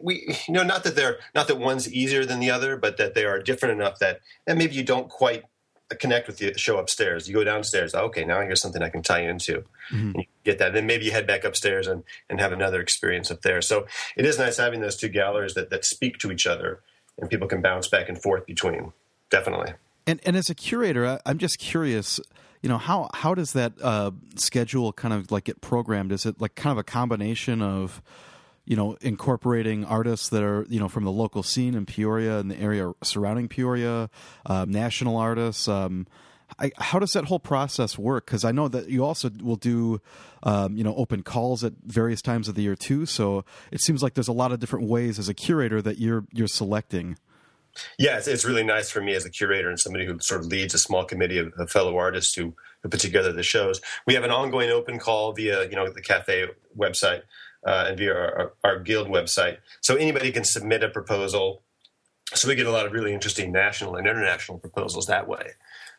we, 0.00 0.36
you 0.46 0.54
know, 0.54 0.62
not 0.62 0.84
that 0.84 0.94
they're 0.94 1.18
not 1.34 1.48
that 1.48 1.58
one's 1.58 1.92
easier 1.92 2.24
than 2.24 2.40
the 2.40 2.50
other, 2.50 2.76
but 2.76 2.96
that 2.98 3.14
they 3.14 3.24
are 3.24 3.38
different 3.40 3.80
enough 3.80 3.98
that 3.98 4.20
and 4.46 4.58
maybe 4.58 4.74
you 4.74 4.84
don't 4.84 5.08
quite 5.08 5.44
connect 5.98 6.26
with 6.26 6.36
the 6.36 6.52
show 6.56 6.78
upstairs. 6.78 7.28
You 7.28 7.34
go 7.34 7.44
downstairs. 7.44 7.94
Okay, 7.94 8.24
now 8.24 8.40
here's 8.42 8.60
something 8.60 8.82
I 8.82 8.90
can 8.90 9.02
tie 9.02 9.22
into. 9.22 9.64
Mm-hmm. 9.90 10.20
get 10.44 10.58
that. 10.58 10.68
And 10.68 10.76
then 10.76 10.86
maybe 10.86 11.06
you 11.06 11.12
head 11.12 11.26
back 11.26 11.44
upstairs 11.44 11.86
and, 11.86 12.04
and 12.28 12.40
have 12.40 12.52
another 12.52 12.80
experience 12.80 13.30
up 13.30 13.40
there. 13.40 13.62
So 13.62 13.86
it 14.14 14.26
is 14.26 14.38
nice 14.38 14.58
having 14.58 14.80
those 14.80 14.96
two 14.96 15.08
galleries 15.08 15.54
that, 15.54 15.70
that 15.70 15.86
speak 15.86 16.18
to 16.18 16.30
each 16.30 16.46
other 16.46 16.80
and 17.18 17.30
people 17.30 17.48
can 17.48 17.62
bounce 17.62 17.88
back 17.88 18.08
and 18.08 18.20
forth 18.20 18.44
between. 18.46 18.92
Definitely. 19.30 19.74
And 20.06 20.20
and 20.24 20.36
as 20.36 20.48
a 20.48 20.54
curator, 20.54 21.18
I'm 21.26 21.38
just 21.38 21.58
curious 21.58 22.20
you 22.62 22.68
know 22.68 22.78
how 22.78 23.08
how 23.14 23.34
does 23.34 23.52
that 23.52 23.72
uh, 23.82 24.10
schedule 24.36 24.92
kind 24.92 25.14
of 25.14 25.30
like 25.30 25.44
get 25.44 25.60
programmed? 25.60 26.12
Is 26.12 26.26
it 26.26 26.40
like 26.40 26.54
kind 26.54 26.72
of 26.72 26.78
a 26.78 26.84
combination 26.84 27.62
of 27.62 28.02
you 28.64 28.76
know 28.76 28.96
incorporating 29.00 29.84
artists 29.84 30.28
that 30.30 30.42
are 30.42 30.66
you 30.68 30.80
know 30.80 30.88
from 30.88 31.04
the 31.04 31.12
local 31.12 31.42
scene 31.42 31.74
in 31.74 31.86
Peoria 31.86 32.38
and 32.38 32.50
the 32.50 32.58
area 32.58 32.92
surrounding 33.02 33.48
Peoria, 33.48 34.10
um, 34.46 34.70
national 34.70 35.16
artists? 35.16 35.68
Um, 35.68 36.06
I, 36.58 36.72
how 36.78 36.98
does 36.98 37.12
that 37.12 37.26
whole 37.26 37.38
process 37.38 37.98
work? 37.98 38.26
Because 38.26 38.44
I 38.44 38.52
know 38.52 38.68
that 38.68 38.88
you 38.88 39.04
also 39.04 39.30
will 39.42 39.56
do, 39.56 40.00
um, 40.42 40.76
you 40.76 40.84
know, 40.84 40.94
open 40.96 41.22
calls 41.22 41.62
at 41.62 41.74
various 41.84 42.22
times 42.22 42.48
of 42.48 42.54
the 42.54 42.62
year 42.62 42.74
too. 42.74 43.06
So 43.06 43.44
it 43.70 43.80
seems 43.80 44.02
like 44.02 44.14
there's 44.14 44.28
a 44.28 44.32
lot 44.32 44.50
of 44.50 44.58
different 44.58 44.88
ways 44.88 45.18
as 45.18 45.28
a 45.28 45.34
curator 45.34 45.82
that 45.82 45.98
you're 45.98 46.24
you're 46.32 46.48
selecting. 46.48 47.18
It's, 47.98 48.26
it's, 48.26 48.44
really 48.44 48.64
nice 48.64 48.90
for 48.90 49.00
me 49.00 49.14
as 49.14 49.24
a 49.24 49.30
curator 49.30 49.68
and 49.68 49.78
somebody 49.78 50.06
who 50.06 50.18
sort 50.20 50.40
of 50.40 50.46
leads 50.46 50.74
a 50.74 50.78
small 50.78 51.04
committee 51.04 51.38
of, 51.38 51.52
of, 51.58 51.70
fellow 51.70 51.96
artists 51.96 52.34
who, 52.34 52.54
who 52.82 52.88
put 52.88 53.00
together 53.00 53.32
the 53.32 53.42
shows. 53.42 53.80
We 54.06 54.14
have 54.14 54.24
an 54.24 54.30
ongoing 54.30 54.70
open 54.70 54.98
call 54.98 55.32
via 55.32 55.68
you 55.68 55.76
know 55.76 55.88
the 55.90 56.02
cafe 56.02 56.46
website 56.76 57.22
uh, 57.66 57.86
and 57.88 57.98
via 57.98 58.14
our, 58.14 58.34
our, 58.38 58.52
our, 58.64 58.78
guild 58.78 59.08
website, 59.08 59.58
so 59.80 59.96
anybody 59.96 60.32
can 60.32 60.44
submit 60.44 60.82
a 60.82 60.88
proposal. 60.88 61.62
So 62.34 62.48
we 62.48 62.54
get 62.54 62.66
a 62.66 62.70
lot 62.70 62.86
of 62.86 62.92
really 62.92 63.14
interesting 63.14 63.52
national 63.52 63.96
and 63.96 64.06
international 64.06 64.58
proposals 64.58 65.06
that 65.06 65.26
way. 65.26 65.52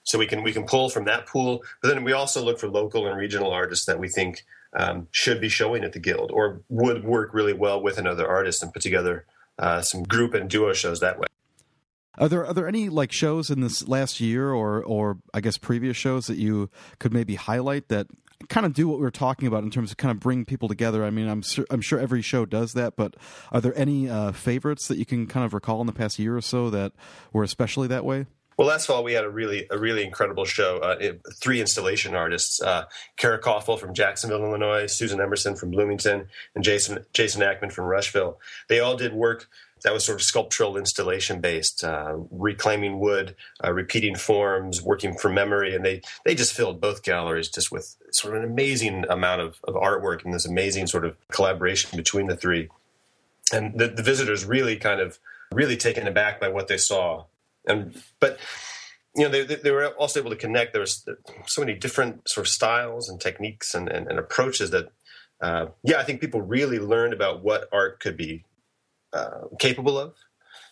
So 0.04 0.18
we 0.18 0.28
can 0.28 0.44
we 0.44 0.54
can 0.54 0.66
pull 0.66 0.90
from 0.90 1.06
that 1.06 1.28
pool, 1.28 1.64
but 1.82 1.90
then 1.90 2.04
we 2.04 2.14
also 2.14 2.44
look 2.44 2.60
for 2.60 2.70
local 2.70 3.08
and 3.08 3.18
regional 3.18 3.52
artists 3.52 3.86
that 3.86 4.00
we 4.00 4.08
think 4.08 4.46
um, 4.74 5.08
should 5.12 5.42
be 5.42 5.50
showing 5.50 5.84
at 5.84 5.94
the 5.94 6.00
guild 6.00 6.32
or 6.32 6.62
would 6.70 7.04
work 7.04 7.34
really 7.34 7.54
well 7.54 7.82
with 7.82 7.98
another 7.98 8.28
artist 8.28 8.64
and 8.64 8.74
put 8.74 8.82
together 8.82 9.26
uh, 9.58 9.82
some 9.82 10.04
group 10.04 10.34
and 10.34 10.50
duo 10.50 10.74
shows 10.74 11.00
that 11.00 11.20
way. 11.20 11.28
Are 12.18 12.28
there 12.28 12.46
are 12.46 12.54
there 12.54 12.68
any 12.68 12.90
like 12.90 13.12
shows 13.12 13.50
in 13.50 13.62
this 13.62 13.88
last 13.88 14.20
year 14.20 14.52
or 14.52 14.84
or 14.84 15.20
I 15.34 15.42
guess 15.42 15.58
previous 15.58 15.96
shows 15.96 16.28
that 16.28 16.38
you 16.38 16.70
could 17.00 17.14
maybe 17.14 17.36
highlight 17.36 17.88
that 17.90 18.08
kind 18.48 18.66
of 18.66 18.74
do 18.74 18.88
what 18.88 18.98
we 18.98 19.04
were 19.04 19.12
talking 19.12 19.48
about 19.48 19.64
in 19.64 19.70
terms 19.70 19.92
of 19.92 19.98
kind 19.98 20.12
of 20.12 20.20
bring 20.20 20.46
people 20.46 20.68
together? 20.68 21.04
I 21.04 21.10
mean, 21.10 21.28
I'm 21.28 21.44
sur- 21.44 21.66
I'm 21.70 21.82
sure 21.82 22.00
every 22.00 22.22
show 22.22 22.46
does 22.46 22.74
that, 22.74 22.96
but 22.96 23.16
are 23.52 23.62
there 23.62 23.78
any 23.78 24.10
uh, 24.10 24.32
favorites 24.32 24.88
that 24.88 24.98
you 24.98 25.06
can 25.06 25.28
kind 25.28 25.46
of 25.46 25.54
recall 25.54 25.82
in 25.82 25.88
the 25.88 25.94
past 25.94 26.20
year 26.20 26.38
or 26.38 26.42
so 26.42 26.70
that 26.70 26.94
were 27.34 27.44
especially 27.44 27.88
that 27.90 28.06
way? 28.06 28.26
Well, 28.58 28.68
last 28.68 28.88
fall 28.88 29.06
we 29.06 29.14
had 29.14 29.24
a 29.24 29.30
really 29.30 29.68
a 29.72 29.78
really 29.78 30.04
incredible 30.04 30.44
show. 30.44 30.80
Uh, 30.80 30.98
it, 31.00 31.22
three 31.42 31.62
installation 31.62 32.14
artists: 32.14 32.62
uh, 32.62 32.86
Kara 33.16 33.40
Koffel 33.42 33.80
from 33.80 33.94
Jacksonville, 33.94 34.44
Illinois, 34.44 34.86
Susan 34.88 35.22
Emerson 35.22 35.56
from 35.56 35.72
Bloomington, 35.72 36.28
and 36.56 36.64
Jason 36.64 37.06
Jason 37.14 37.42
Ackman 37.42 37.72
from 37.72 37.86
Rushville. 37.86 38.38
They 38.68 38.82
all 38.82 38.98
did 38.98 39.14
work 39.14 39.48
that 39.84 39.94
was 39.94 40.06
sort 40.06 40.20
of 40.20 40.24
sculptural 40.24 40.78
installation 40.78 41.42
based, 41.42 41.84
uh, 41.84 42.16
reclaiming 42.32 43.00
wood, 43.00 43.36
uh, 43.64 43.72
repeating 43.72 44.16
forms, 44.16 44.82
working 44.82 45.16
from 45.16 45.34
memory, 45.34 45.76
and 45.76 45.86
they 45.86 46.02
they 46.26 46.36
just 46.36 46.54
filled 46.54 46.82
both 46.82 47.04
galleries 47.04 47.50
just 47.50 47.72
with 47.72 47.96
sort 48.12 48.36
of 48.36 48.44
an 48.44 48.50
amazing 48.50 49.06
amount 49.10 49.42
of, 49.42 49.60
of 49.64 49.76
artwork 49.76 50.24
and 50.24 50.34
this 50.34 50.46
amazing 50.46 50.88
sort 50.88 51.06
of 51.06 51.16
collaboration 51.32 51.96
between 51.96 52.28
the 52.28 52.36
three. 52.36 52.70
And 53.52 53.80
the, 53.80 53.88
the 53.88 54.04
visitors 54.04 54.46
really 54.46 54.76
kind 54.78 55.02
of 55.02 55.20
really 55.52 55.78
taken 55.78 56.08
aback 56.08 56.40
by 56.40 56.50
what 56.50 56.68
they 56.68 56.78
saw. 56.78 57.26
And 57.66 58.02
but 58.20 58.40
you 59.16 59.24
know 59.24 59.30
they, 59.30 59.56
they 59.56 59.72
were 59.72 59.88
also 59.88 60.20
able 60.20 60.32
to 60.32 60.36
connect. 60.36 60.74
There 60.74 60.82
was 60.82 61.08
so 61.46 61.62
many 61.62 61.74
different 61.74 62.30
sort 62.30 62.46
of 62.46 62.52
styles 62.52 63.10
and 63.10 63.20
techniques 63.20 63.74
and, 63.74 63.90
and, 63.90 64.08
and 64.08 64.20
approaches 64.20 64.72
that 64.72 64.92
uh, 65.42 65.68
yeah 65.84 65.98
i 66.00 66.04
think 66.04 66.20
people 66.20 66.42
really 66.42 66.80
learned 66.80 67.14
about 67.14 67.42
what 67.44 67.70
art 67.72 68.00
could 68.00 68.18
be 68.18 68.44
uh, 69.14 69.48
capable 69.60 69.98
of 69.98 70.14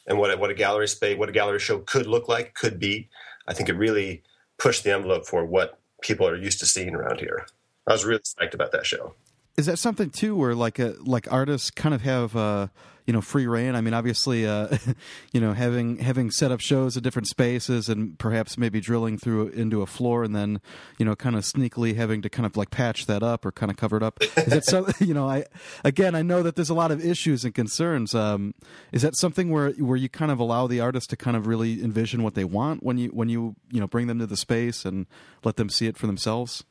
and 0.08 0.18
what 0.18 0.38
what 0.40 0.50
a 0.50 0.54
gallery 0.54 0.88
space 0.88 1.18
what 1.18 1.30
a 1.30 1.32
gallery 1.32 1.60
show 1.60 1.80
could 1.80 2.08
look 2.08 2.28
like 2.28 2.54
could 2.54 2.80
be 2.80 3.10
i 3.48 3.54
think 3.54 3.70
it 3.70 3.74
really 3.74 4.24
pushed 4.58 4.84
the 4.84 4.94
envelope 4.94 5.26
for 5.26 5.46
what 5.46 5.80
people 6.02 6.28
are 6.28 6.36
used 6.36 6.60
to 6.60 6.66
seeing 6.66 6.96
around 6.96 7.20
here. 7.20 7.46
I 7.88 7.94
was 7.94 8.06
really 8.06 8.22
psyched 8.22 8.54
about 8.54 8.72
that 8.72 8.86
show. 8.86 9.14
Is 9.58 9.66
that 9.66 9.78
something 9.78 10.10
too 10.10 10.36
where 10.36 10.54
like 10.54 10.78
a 10.78 10.96
like 11.04 11.32
artists 11.32 11.72
kind 11.72 11.96
of 11.96 12.02
have 12.02 12.36
uh 12.36 12.68
you 13.08 13.14
know 13.14 13.22
free 13.22 13.48
reign. 13.48 13.74
I 13.74 13.82
mean 13.82 13.94
obviously 13.94 14.46
uh 14.46 14.78
you 15.32 15.42
know 15.42 15.54
having 15.54 15.98
having 15.98 16.30
set 16.30 16.52
up 16.52 16.60
shows 16.60 16.96
at 16.98 17.04
different 17.04 17.28
spaces 17.28 17.90
and 17.90 18.20
perhaps 18.20 18.58
maybe 18.58 18.80
drilling 18.80 19.18
through 19.18 19.48
into 19.50 19.82
a 19.82 19.88
floor 19.88 20.24
and 20.24 20.36
then 20.36 20.62
you 21.00 21.06
know 21.06 21.16
kind 21.16 21.36
of 21.36 21.44
sneakily 21.44 21.96
having 21.96 22.22
to 22.22 22.30
kind 22.30 22.46
of 22.46 22.56
like 22.56 22.70
patch 22.70 23.08
that 23.08 23.24
up 23.24 23.46
or 23.46 23.52
kind 23.52 23.72
of 23.72 23.78
cover 23.78 23.98
it 23.98 24.04
up. 24.04 24.22
Is 24.22 24.46
that 24.46 24.66
so 24.66 24.88
you 25.00 25.14
know 25.14 25.28
i 25.28 25.46
again 25.84 26.14
i 26.14 26.22
know 26.22 26.44
that 26.44 26.56
there's 26.56 26.70
a 26.70 26.76
lot 26.76 26.92
of 26.92 27.04
issues 27.04 27.44
and 27.46 27.56
concerns. 27.56 28.14
Um 28.14 28.54
is 28.92 29.02
that 29.02 29.18
something 29.18 29.50
where 29.50 29.72
where 29.72 29.98
you 29.98 30.10
kind 30.10 30.32
of 30.32 30.40
allow 30.40 30.68
the 30.68 30.82
artist 30.82 31.10
to 31.10 31.18
kind 31.18 31.38
of 31.38 31.48
really 31.48 31.82
envision 31.82 32.22
what 32.22 32.36
they 32.36 32.44
want 32.44 32.84
when 32.84 32.98
you 32.98 33.08
when 33.10 33.30
you 33.30 33.56
you 33.72 33.80
know 33.80 33.88
bring 33.88 34.08
them 34.08 34.20
to 34.20 34.28
the 34.28 34.38
space 34.38 34.84
and 34.84 35.08
let 35.46 35.56
them 35.56 35.70
see 35.70 35.88
it 35.88 35.98
for 35.98 36.08
themselves 36.08 36.66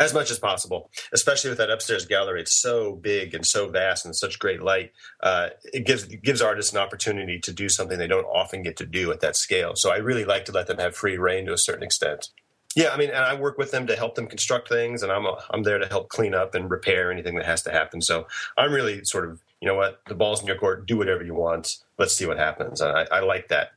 As 0.00 0.14
much 0.14 0.30
as 0.30 0.38
possible, 0.38 0.90
especially 1.12 1.50
with 1.50 1.58
that 1.58 1.70
upstairs 1.70 2.06
gallery. 2.06 2.40
It's 2.40 2.60
so 2.60 2.94
big 2.96 3.34
and 3.34 3.44
so 3.44 3.68
vast 3.68 4.06
and 4.06 4.16
such 4.16 4.38
great 4.38 4.62
light. 4.62 4.92
Uh, 5.22 5.50
it 5.74 5.84
gives 5.84 6.04
it 6.04 6.22
gives 6.22 6.40
artists 6.40 6.72
an 6.72 6.78
opportunity 6.78 7.38
to 7.38 7.52
do 7.52 7.68
something 7.68 7.98
they 7.98 8.06
don't 8.06 8.24
often 8.24 8.62
get 8.62 8.78
to 8.78 8.86
do 8.86 9.12
at 9.12 9.20
that 9.20 9.36
scale. 9.36 9.72
So 9.74 9.92
I 9.92 9.98
really 9.98 10.24
like 10.24 10.46
to 10.46 10.52
let 10.52 10.68
them 10.68 10.78
have 10.78 10.96
free 10.96 11.18
reign 11.18 11.44
to 11.46 11.52
a 11.52 11.58
certain 11.58 11.82
extent. 11.82 12.30
Yeah, 12.74 12.90
I 12.94 12.96
mean, 12.96 13.10
and 13.10 13.18
I 13.18 13.34
work 13.34 13.58
with 13.58 13.72
them 13.72 13.86
to 13.88 13.96
help 13.96 14.14
them 14.14 14.26
construct 14.26 14.68
things, 14.68 15.02
and 15.02 15.12
I'm 15.12 15.26
a, 15.26 15.36
I'm 15.50 15.64
there 15.64 15.78
to 15.78 15.86
help 15.86 16.08
clean 16.08 16.34
up 16.34 16.54
and 16.54 16.70
repair 16.70 17.12
anything 17.12 17.34
that 17.34 17.44
has 17.44 17.62
to 17.64 17.70
happen. 17.70 18.00
So 18.00 18.26
I'm 18.56 18.72
really 18.72 19.04
sort 19.04 19.28
of, 19.28 19.42
you 19.60 19.68
know 19.68 19.74
what, 19.74 20.00
the 20.06 20.14
ball's 20.14 20.40
in 20.40 20.46
your 20.46 20.56
court. 20.56 20.86
Do 20.86 20.96
whatever 20.96 21.24
you 21.24 21.34
want. 21.34 21.76
Let's 21.98 22.16
see 22.16 22.26
what 22.26 22.38
happens. 22.38 22.80
I, 22.80 23.06
I 23.10 23.20
like 23.20 23.48
that 23.48 23.72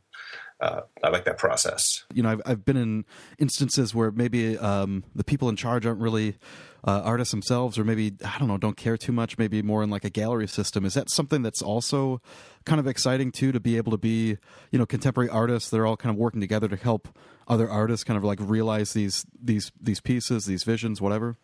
uh, 0.64 0.82
I 1.04 1.10
like 1.10 1.26
that 1.26 1.38
process. 1.38 2.06
You 2.14 2.24
know, 2.24 2.30
I've, 2.30 2.42
I've 2.46 2.66
been 2.66 2.78
in 2.78 3.06
instances 3.38 3.94
where 3.94 4.12
maybe 4.12 4.58
um, 4.58 5.04
the 5.14 5.24
people 5.26 5.50
in 5.50 5.58
charge 5.58 5.86
aren't 5.86 6.00
really 6.00 6.38
uh, 6.86 7.02
artists 7.04 7.32
themselves, 7.32 7.78
or 7.78 7.84
maybe 7.84 8.14
I 8.24 8.40
don't 8.40 8.48
know, 8.48 8.58
don't 8.58 8.78
care 8.78 8.96
too 8.96 9.12
much. 9.12 9.38
Maybe 9.38 9.62
more 9.62 9.84
in 9.84 9.90
like 9.90 10.06
a 10.06 10.10
gallery 10.10 10.48
system. 10.48 10.86
Is 10.86 10.94
that 10.94 11.10
something 11.10 11.42
that's 11.42 11.62
also 11.62 12.22
kind 12.66 12.80
of 12.80 12.88
exciting 12.88 13.34
too 13.34 13.52
to 13.52 13.60
be 13.60 13.76
able 13.76 13.92
to 13.92 13.98
be, 13.98 14.38
you 14.72 14.80
know, 14.80 14.86
contemporary 14.86 15.30
artists? 15.30 15.70
They're 15.70 15.86
all 15.86 15.98
kind 15.98 16.12
of 16.12 16.18
working 16.18 16.40
together 16.40 16.70
to 16.70 16.78
help 16.78 17.10
other 17.46 17.70
artists 17.70 18.06
kind 18.06 18.18
of 18.18 18.24
like 18.24 18.40
realize 18.42 18.94
these 18.94 19.26
these 19.38 19.70
these 19.80 20.00
pieces, 20.00 20.46
these 20.46 20.64
visions, 20.64 21.02
whatever. 21.02 21.38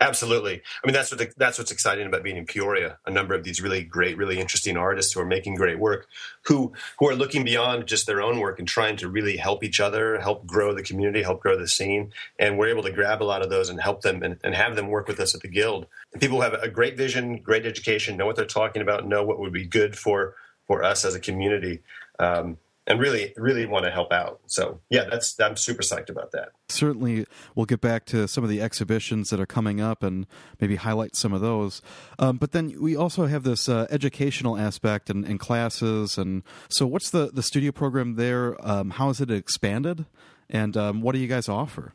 Absolutely. 0.00 0.62
I 0.82 0.86
mean, 0.86 0.94
that's 0.94 1.10
what 1.10 1.18
the, 1.18 1.32
that's 1.36 1.58
what's 1.58 1.70
exciting 1.70 2.06
about 2.06 2.22
being 2.22 2.36
in 2.36 2.46
Peoria. 2.46 2.98
A 3.06 3.10
number 3.10 3.34
of 3.34 3.44
these 3.44 3.60
really 3.60 3.82
great, 3.82 4.16
really 4.16 4.38
interesting 4.38 4.76
artists 4.76 5.12
who 5.12 5.20
are 5.20 5.26
making 5.26 5.54
great 5.54 5.78
work, 5.78 6.08
who 6.42 6.72
who 6.98 7.08
are 7.08 7.14
looking 7.14 7.44
beyond 7.44 7.86
just 7.86 8.06
their 8.06 8.20
own 8.20 8.40
work 8.40 8.58
and 8.58 8.66
trying 8.66 8.96
to 8.96 9.08
really 9.08 9.36
help 9.36 9.62
each 9.62 9.80
other, 9.80 10.18
help 10.20 10.46
grow 10.46 10.74
the 10.74 10.82
community, 10.82 11.22
help 11.22 11.40
grow 11.40 11.56
the 11.56 11.68
scene. 11.68 12.12
And 12.38 12.58
we're 12.58 12.68
able 12.68 12.82
to 12.82 12.92
grab 12.92 13.22
a 13.22 13.24
lot 13.24 13.42
of 13.42 13.50
those 13.50 13.68
and 13.68 13.80
help 13.80 14.02
them 14.02 14.22
and, 14.22 14.38
and 14.42 14.54
have 14.54 14.76
them 14.76 14.88
work 14.88 15.06
with 15.06 15.20
us 15.20 15.34
at 15.34 15.40
the 15.40 15.48
guild. 15.48 15.86
And 16.12 16.20
people 16.20 16.40
have 16.40 16.54
a 16.54 16.68
great 16.68 16.96
vision, 16.96 17.38
great 17.38 17.66
education, 17.66 18.16
know 18.16 18.26
what 18.26 18.36
they're 18.36 18.46
talking 18.46 18.82
about, 18.82 19.06
know 19.06 19.22
what 19.24 19.38
would 19.38 19.52
be 19.52 19.66
good 19.66 19.96
for 19.96 20.34
for 20.66 20.82
us 20.82 21.04
as 21.04 21.14
a 21.14 21.20
community. 21.20 21.82
Um, 22.18 22.56
and 22.90 23.00
really 23.00 23.32
really 23.36 23.66
want 23.66 23.84
to 23.84 23.90
help 23.90 24.12
out. 24.12 24.40
So 24.46 24.80
yeah 24.90 25.04
that's 25.08 25.38
i'm 25.40 25.56
super 25.56 25.82
psyched 25.82 26.10
about 26.10 26.32
that. 26.32 26.50
Certainly 26.68 27.26
we'll 27.54 27.66
get 27.66 27.80
back 27.80 28.04
to 28.06 28.26
some 28.26 28.42
of 28.42 28.50
the 28.50 28.60
exhibitions 28.60 29.30
that 29.30 29.40
are 29.40 29.46
coming 29.46 29.80
up 29.80 30.02
and 30.02 30.26
maybe 30.60 30.76
highlight 30.76 31.14
some 31.14 31.32
of 31.32 31.40
those. 31.40 31.80
Um, 32.18 32.36
but 32.36 32.52
then 32.52 32.74
we 32.80 32.96
also 32.96 33.26
have 33.26 33.44
this 33.44 33.68
uh, 33.68 33.86
educational 33.90 34.58
aspect 34.58 35.08
and, 35.08 35.24
and, 35.24 35.38
classes 35.40 36.18
and 36.18 36.42
so 36.68 36.86
what's 36.86 37.10
the 37.10 37.30
the 37.32 37.42
studio 37.42 37.70
program 37.70 38.16
there? 38.16 38.56
Um, 38.66 38.90
how 38.90 39.08
is 39.08 39.20
it 39.20 39.30
expanded? 39.30 40.04
And 40.50 40.76
um, 40.76 41.00
what 41.00 41.14
do 41.14 41.20
you 41.20 41.28
guys 41.28 41.48
offer 41.48 41.94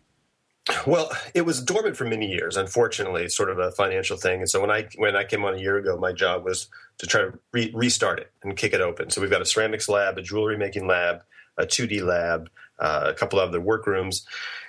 well, 0.87 1.11
it 1.33 1.45
was 1.45 1.61
dormant 1.61 1.95
for 1.95 2.05
many 2.05 2.27
years. 2.27 2.57
Unfortunately, 2.57 3.29
sort 3.29 3.49
of 3.49 3.59
a 3.59 3.71
financial 3.71 4.17
thing. 4.17 4.39
And 4.39 4.49
so 4.49 4.59
when 4.61 4.71
I 4.71 4.87
when 4.97 5.15
I 5.15 5.23
came 5.23 5.45
on 5.45 5.55
a 5.55 5.59
year 5.59 5.77
ago, 5.77 5.97
my 5.97 6.11
job 6.11 6.43
was 6.43 6.67
to 6.97 7.05
try 7.05 7.21
to 7.21 7.39
re- 7.51 7.71
restart 7.73 8.19
it 8.19 8.31
and 8.43 8.57
kick 8.57 8.73
it 8.73 8.81
open. 8.81 9.09
So 9.09 9.21
we've 9.21 9.29
got 9.29 9.41
a 9.41 9.45
ceramics 9.45 9.87
lab, 9.87 10.17
a 10.17 10.21
jewelry 10.21 10.57
making 10.57 10.87
lab, 10.87 11.21
a 11.57 11.65
2D 11.65 12.01
lab, 12.01 12.49
uh, 12.79 13.05
a 13.05 13.13
couple 13.13 13.39
of 13.39 13.49
other 13.49 13.61
workrooms, 13.61 14.25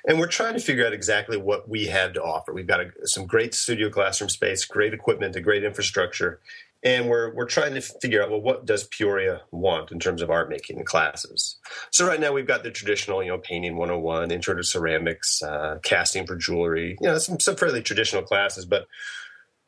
and 0.07 0.21
we're 0.21 0.29
trying 0.29 0.55
to 0.55 0.61
figure 0.61 0.87
out 0.87 0.93
exactly 0.93 1.37
what 1.37 1.69
we 1.69 1.87
have 1.87 2.13
to 2.13 2.23
offer. 2.23 2.53
We've 2.53 2.67
got 2.67 2.81
a, 2.81 2.91
some 3.05 3.27
great 3.27 3.55
studio 3.55 3.91
classroom 3.91 4.31
space, 4.31 4.65
great 4.65 4.95
equipment, 4.95 5.35
a 5.35 5.41
great 5.41 5.65
infrastructure, 5.65 6.41
and 6.87 7.09
we're 7.09 7.35
we're 7.35 7.47
trying 7.47 7.75
to 7.75 7.81
figure 7.81 8.23
out 8.23 8.31
well 8.31 8.41
what 8.41 8.65
does 8.65 8.85
Peoria 8.85 9.43
want 9.51 9.91
in 9.91 9.99
terms 9.99 10.23
of 10.23 10.31
art 10.31 10.49
making 10.49 10.83
classes. 10.85 11.59
So 11.91 12.07
right 12.07 12.21
now 12.21 12.33
we've 12.33 12.47
got 12.47 12.63
the 12.63 12.71
traditional 12.71 13.23
you 13.23 13.31
know 13.31 13.39
painting 13.39 13.77
101, 13.77 14.31
intro 14.31 14.55
to 14.55 14.63
ceramics, 14.63 15.43
uh, 15.43 15.79
casting 15.83 16.27
for 16.27 16.37
jewelry, 16.37 16.97
you 17.01 17.09
know 17.09 17.19
some 17.19 17.41
some 17.41 17.57
fairly 17.57 17.83
traditional 17.83 18.23
classes, 18.23 18.65
but 18.65 18.87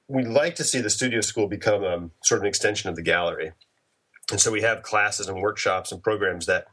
we'd 0.07 0.29
like 0.29 0.55
to 0.55 0.65
see 0.65 0.81
the 0.81 0.89
studio 0.89 1.21
school 1.21 1.49
become 1.49 1.83
um, 1.85 2.11
sort 2.23 2.39
of 2.39 2.43
an 2.43 2.49
extension 2.49 2.89
of 2.89 2.95
the 2.95 3.03
gallery. 3.03 3.53
And 4.31 4.41
so 4.41 4.53
we 4.53 4.63
have 4.63 4.83
classes 4.83 5.27
and 5.29 5.43
workshops 5.43 5.91
and 5.91 6.03
programs 6.03 6.47
that 6.47 6.67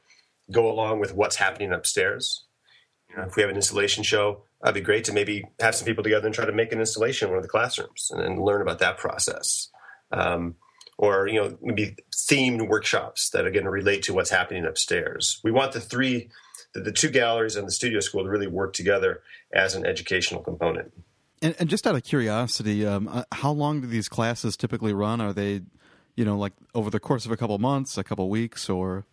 go 0.52 0.70
along 0.70 1.00
with 1.00 1.16
what's 1.16 1.38
happening 1.38 1.74
upstairs. 1.74 2.46
You 3.10 3.18
know, 3.18 3.24
if 3.24 3.36
we 3.36 3.42
have 3.42 3.50
an 3.50 3.56
installation 3.56 4.04
show, 4.04 4.44
that'd 4.62 4.76
be 4.76 4.82
great 4.82 5.06
to 5.06 5.14
maybe 5.14 5.46
have 5.60 5.74
some 5.74 5.86
people 5.86 6.04
together 6.04 6.28
and 6.28 6.36
try 6.36 6.46
to 6.46 6.52
make 6.52 6.72
an 6.72 6.80
installation 6.80 7.28
in 7.28 7.32
one 7.32 7.38
of 7.38 7.44
the 7.44 7.50
classrooms 7.50 8.12
and, 8.12 8.22
and 8.22 8.42
learn 8.42 8.62
about 8.62 8.80
that 8.80 8.98
process. 8.98 9.70
Um, 10.16 10.56
or 10.98 11.28
you 11.28 11.42
know 11.42 11.58
maybe 11.62 11.96
themed 12.14 12.68
workshops 12.68 13.30
that 13.32 13.46
are 13.46 13.52
going 13.52 13.66
to 13.66 13.70
relate 13.70 14.04
to 14.04 14.14
what's 14.14 14.30
happening 14.30 14.66
upstairs. 14.66 15.40
We 15.44 15.52
want 15.52 15.74
the 15.74 15.82
three, 15.82 16.30
the, 16.74 16.82
the 16.82 16.92
two 16.92 17.10
galleries 17.10 17.56
and 17.56 17.68
the 17.68 17.72
studio 17.72 18.00
school 18.00 18.24
to 18.24 18.30
really 18.30 18.48
work 18.48 18.74
together 18.74 19.22
as 19.54 19.76
an 19.76 19.86
educational 19.86 20.42
component. 20.42 20.94
And, 21.42 21.56
and 21.60 21.70
just 21.70 21.86
out 21.86 21.96
of 21.96 22.04
curiosity, 22.04 22.86
um, 22.86 23.08
uh, 23.08 23.24
how 23.32 23.52
long 23.52 23.82
do 23.82 23.88
these 23.88 24.08
classes 24.08 24.56
typically 24.56 24.94
run? 24.94 25.20
Are 25.20 25.34
they, 25.34 25.62
you 26.16 26.24
know, 26.24 26.38
like 26.38 26.54
over 26.74 26.90
the 26.90 27.00
course 27.00 27.26
of 27.26 27.32
a 27.32 27.38
couple 27.38 27.58
months, 27.60 27.98
a 27.98 28.04
couple 28.04 28.30
weeks, 28.30 28.70
or? 28.70 29.06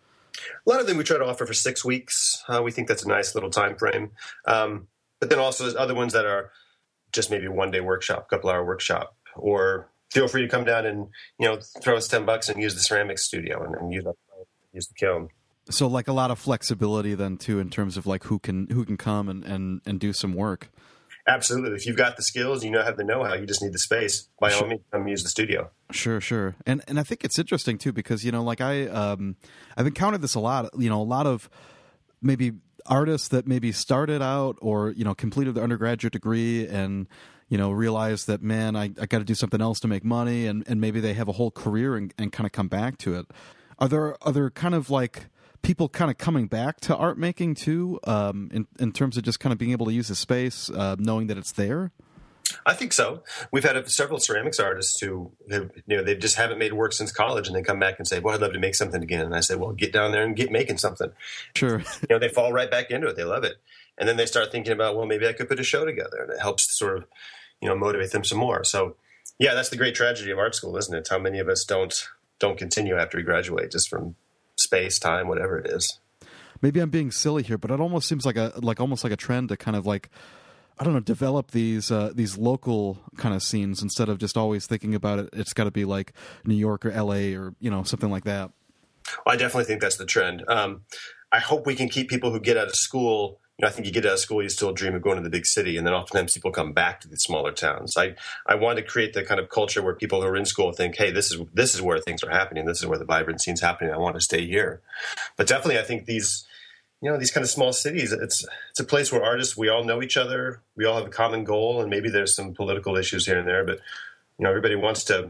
A 0.65 0.69
lot 0.69 0.79
of 0.79 0.87
them 0.87 0.97
we 0.97 1.03
try 1.03 1.17
to 1.17 1.25
offer 1.25 1.45
for 1.45 1.53
six 1.53 1.85
weeks. 1.85 2.41
Uh, 2.47 2.61
we 2.63 2.71
think 2.71 2.87
that's 2.87 3.03
a 3.03 3.07
nice 3.07 3.35
little 3.35 3.51
time 3.51 3.75
frame. 3.75 4.11
Um, 4.47 4.87
but 5.19 5.29
then 5.29 5.37
also 5.37 5.63
there's 5.63 5.75
other 5.75 5.93
ones 5.93 6.13
that 6.13 6.25
are 6.25 6.51
just 7.11 7.29
maybe 7.29 7.47
one 7.47 7.71
day 7.71 7.81
workshop, 7.81 8.29
couple 8.29 8.49
hour 8.49 8.65
workshop, 8.65 9.15
or 9.35 9.91
feel 10.13 10.27
free 10.27 10.43
to 10.43 10.47
come 10.47 10.63
down 10.63 10.85
and 10.85 11.07
you 11.39 11.47
know 11.47 11.59
throw 11.81 11.97
us 11.97 12.07
ten 12.07 12.25
bucks 12.25 12.47
and 12.49 12.61
use 12.61 12.75
the 12.75 12.81
ceramics 12.81 13.25
studio 13.25 13.63
and, 13.63 13.75
and 13.75 13.91
use 13.91 14.05
use 14.71 14.87
the 14.87 14.93
kiln. 14.93 15.29
So 15.69 15.87
like 15.87 16.07
a 16.07 16.13
lot 16.13 16.29
of 16.29 16.39
flexibility 16.39 17.15
then 17.15 17.37
too 17.37 17.59
in 17.59 17.69
terms 17.69 17.97
of 17.97 18.05
like 18.05 18.25
who 18.25 18.39
can 18.39 18.67
who 18.67 18.85
can 18.85 18.97
come 18.97 19.27
and 19.27 19.43
and, 19.43 19.81
and 19.85 19.99
do 19.99 20.13
some 20.13 20.33
work. 20.33 20.69
Absolutely. 21.25 21.77
If 21.77 21.85
you've 21.85 21.95
got 21.95 22.17
the 22.17 22.21
skills, 22.21 22.65
you 22.65 22.69
know 22.69 22.83
have 22.83 22.97
the 22.97 23.03
know-how. 23.05 23.35
You 23.35 23.45
just 23.45 23.61
need 23.61 23.71
the 23.71 23.79
space. 23.79 24.27
By 24.41 24.49
sure. 24.49 24.63
all 24.63 24.67
means, 24.67 24.81
come 24.91 25.07
use 25.07 25.23
the 25.23 25.29
studio. 25.29 25.71
Sure, 25.91 26.19
sure. 26.19 26.55
And 26.65 26.83
and 26.87 26.99
I 26.99 27.03
think 27.03 27.23
it's 27.23 27.39
interesting 27.39 27.77
too 27.77 27.93
because 27.93 28.25
you 28.25 28.31
know, 28.31 28.43
like 28.43 28.59
I 28.59 28.87
um, 28.87 29.37
I've 29.77 29.87
encountered 29.87 30.21
this 30.21 30.35
a 30.35 30.41
lot. 30.41 30.69
You 30.77 30.89
know, 30.89 31.01
a 31.01 31.03
lot 31.03 31.25
of 31.25 31.49
maybe 32.21 32.53
artists 32.85 33.29
that 33.29 33.47
maybe 33.47 33.71
started 33.71 34.21
out 34.21 34.57
or 34.61 34.91
you 34.91 35.05
know 35.05 35.15
completed 35.15 35.55
their 35.55 35.63
undergraduate 35.63 36.11
degree 36.11 36.67
and 36.67 37.07
you 37.49 37.57
know 37.57 37.71
realize 37.71 38.25
that 38.25 38.41
man, 38.41 38.75
I, 38.75 38.85
I 38.99 39.05
got 39.05 39.19
to 39.19 39.23
do 39.23 39.35
something 39.35 39.61
else 39.61 39.79
to 39.81 39.87
make 39.87 40.03
money, 40.03 40.47
and 40.47 40.63
and 40.67 40.79
maybe 40.79 40.99
they 40.99 41.13
have 41.13 41.27
a 41.27 41.33
whole 41.33 41.51
career 41.51 41.95
and, 41.95 42.13
and 42.17 42.31
kind 42.31 42.45
of 42.45 42.51
come 42.51 42.67
back 42.67 42.97
to 42.99 43.15
it. 43.15 43.27
Are 43.79 43.87
there 43.87 44.17
are 44.23 44.31
there 44.31 44.49
kind 44.49 44.75
of 44.75 44.89
like 44.89 45.27
people 45.61 45.89
kind 45.89 46.11
of 46.11 46.17
coming 46.17 46.47
back 46.47 46.79
to 46.81 46.95
art 46.95 47.17
making 47.17 47.55
too, 47.55 47.99
um, 48.05 48.49
in 48.53 48.67
in 48.79 48.91
terms 48.91 49.17
of 49.17 49.23
just 49.23 49.39
kind 49.39 49.51
of 49.51 49.59
being 49.59 49.71
able 49.71 49.85
to 49.87 49.93
use 49.93 50.09
the 50.09 50.15
space, 50.15 50.69
uh, 50.69 50.95
knowing 50.99 51.27
that 51.27 51.37
it's 51.37 51.51
there? 51.51 51.91
I 52.65 52.73
think 52.73 52.93
so. 52.93 53.23
We've 53.51 53.63
had 53.63 53.89
several 53.89 54.19
ceramics 54.19 54.59
artists 54.59 54.99
who, 54.99 55.31
who, 55.49 55.69
you 55.87 55.97
know, 55.97 56.03
they 56.03 56.15
just 56.15 56.35
haven't 56.35 56.59
made 56.59 56.73
work 56.73 56.93
since 56.93 57.11
college, 57.11 57.47
and 57.47 57.55
they 57.55 57.61
come 57.61 57.79
back 57.79 57.95
and 57.97 58.07
say, 58.07 58.19
"Well, 58.19 58.35
I'd 58.35 58.41
love 58.41 58.53
to 58.53 58.59
make 58.59 58.75
something 58.75 59.01
again." 59.01 59.25
And 59.25 59.35
I 59.35 59.39
say, 59.39 59.55
"Well, 59.55 59.71
get 59.71 59.93
down 59.93 60.11
there 60.11 60.23
and 60.23 60.35
get 60.35 60.51
making 60.51 60.77
something." 60.77 61.11
Sure. 61.55 61.79
You 61.79 62.07
know, 62.09 62.19
they 62.19 62.29
fall 62.29 62.51
right 62.51 62.69
back 62.69 62.91
into 62.91 63.07
it. 63.07 63.15
They 63.15 63.23
love 63.23 63.43
it, 63.43 63.55
and 63.97 64.07
then 64.07 64.17
they 64.17 64.25
start 64.25 64.51
thinking 64.51 64.73
about, 64.73 64.95
"Well, 64.95 65.05
maybe 65.05 65.27
I 65.27 65.33
could 65.33 65.49
put 65.49 65.59
a 65.59 65.63
show 65.63 65.85
together," 65.85 66.23
and 66.23 66.31
it 66.31 66.41
helps 66.41 66.77
sort 66.77 66.97
of, 66.97 67.05
you 67.61 67.67
know, 67.67 67.75
motivate 67.75 68.11
them 68.11 68.23
some 68.23 68.37
more. 68.37 68.63
So, 68.63 68.95
yeah, 69.39 69.53
that's 69.53 69.69
the 69.69 69.77
great 69.77 69.95
tragedy 69.95 70.31
of 70.31 70.39
art 70.39 70.55
school, 70.55 70.77
isn't 70.77 70.95
it? 70.95 71.07
How 71.09 71.19
many 71.19 71.39
of 71.39 71.49
us 71.49 71.63
don't 71.63 72.07
don't 72.39 72.57
continue 72.57 72.97
after 72.97 73.17
we 73.17 73.23
graduate 73.23 73.71
just 73.71 73.89
from 73.89 74.15
space, 74.57 74.99
time, 74.99 75.27
whatever 75.27 75.57
it 75.57 75.67
is. 75.67 75.99
Maybe 76.61 76.79
I'm 76.79 76.89
being 76.89 77.11
silly 77.11 77.43
here, 77.43 77.57
but 77.57 77.71
it 77.71 77.79
almost 77.79 78.07
seems 78.07 78.25
like 78.25 78.37
a 78.37 78.53
like 78.55 78.79
almost 78.79 79.03
like 79.03 79.13
a 79.13 79.17
trend 79.17 79.49
to 79.49 79.57
kind 79.57 79.75
of 79.75 79.85
like 79.85 80.09
I 80.79 80.83
don't 80.83 80.93
know 80.93 81.01
develop 81.01 81.51
these 81.51 81.91
uh, 81.91 82.11
these 82.13 82.37
local 82.37 82.99
kind 83.17 83.35
of 83.35 83.43
scenes 83.43 83.81
instead 83.81 84.09
of 84.09 84.17
just 84.17 84.37
always 84.37 84.65
thinking 84.65 84.95
about 84.95 85.19
it. 85.19 85.29
It's 85.33 85.53
got 85.53 85.65
to 85.65 85.71
be 85.71 85.85
like 85.85 86.13
New 86.45 86.55
York 86.55 86.85
or 86.85 86.91
L.A. 86.91 87.35
or 87.35 87.53
you 87.59 87.69
know 87.69 87.83
something 87.83 88.09
like 88.09 88.23
that. 88.23 88.51
Well, 89.25 89.33
I 89.33 89.37
definitely 89.37 89.65
think 89.65 89.81
that's 89.81 89.97
the 89.97 90.05
trend. 90.05 90.43
Um, 90.47 90.83
I 91.31 91.39
hope 91.39 91.65
we 91.65 91.75
can 91.75 91.89
keep 91.89 92.09
people 92.09 92.31
who 92.31 92.39
get 92.39 92.55
out 92.55 92.67
of 92.67 92.75
school 92.75 93.39
you 93.57 93.63
know, 93.63 93.67
I 93.67 93.71
think 93.71 93.85
you 93.85 93.93
get 93.93 94.05
out 94.05 94.13
of 94.13 94.19
school, 94.19 94.41
you 94.41 94.49
still 94.49 94.73
dream 94.73 94.95
of 94.95 95.03
going 95.03 95.17
to 95.17 95.23
the 95.23 95.29
big 95.29 95.45
city, 95.45 95.77
and 95.77 95.85
then 95.85 95.93
oftentimes 95.93 96.33
people 96.33 96.51
come 96.51 96.73
back 96.73 97.01
to 97.01 97.07
the 97.07 97.17
smaller 97.17 97.51
towns. 97.51 97.95
I 97.95 98.15
I 98.47 98.55
want 98.55 98.77
to 98.77 98.83
create 98.83 99.13
the 99.13 99.23
kind 99.23 99.39
of 99.39 99.49
culture 99.49 99.83
where 99.83 99.93
people 99.93 100.21
who 100.21 100.27
are 100.27 100.35
in 100.35 100.45
school 100.45 100.71
think, 100.71 100.95
hey, 100.97 101.11
this 101.11 101.31
is 101.31 101.39
this 101.53 101.75
is 101.75 101.81
where 101.81 101.99
things 101.99 102.23
are 102.23 102.31
happening. 102.31 102.65
This 102.65 102.79
is 102.79 102.87
where 102.87 102.97
the 102.97 103.05
vibrant 103.05 103.41
scene's 103.41 103.61
happening. 103.61 103.93
I 103.93 103.97
want 103.97 104.15
to 104.15 104.21
stay 104.21 104.45
here. 104.47 104.81
But 105.37 105.47
definitely, 105.47 105.79
I 105.79 105.83
think 105.83 106.05
these 106.05 106.45
you 107.03 107.11
know 107.11 107.17
these 107.17 107.31
kind 107.31 107.43
of 107.43 107.49
small 107.49 107.73
cities 107.73 108.13
it's 108.13 108.45
it's 108.69 108.79
a 108.79 108.85
place 108.85 109.11
where 109.11 109.21
artists 109.21 109.57
we 109.57 109.67
all 109.67 109.83
know 109.83 110.01
each 110.01 110.15
other 110.15 110.61
we 110.77 110.85
all 110.85 110.95
have 110.95 111.05
a 111.05 111.09
common 111.09 111.43
goal 111.43 111.81
and 111.81 111.89
maybe 111.89 112.09
there's 112.09 112.33
some 112.33 112.53
political 112.53 112.95
issues 112.95 113.25
here 113.25 113.37
and 113.37 113.45
there 113.45 113.65
but 113.65 113.79
you 114.37 114.43
know 114.43 114.49
everybody 114.49 114.75
wants 114.75 115.03
to 115.03 115.29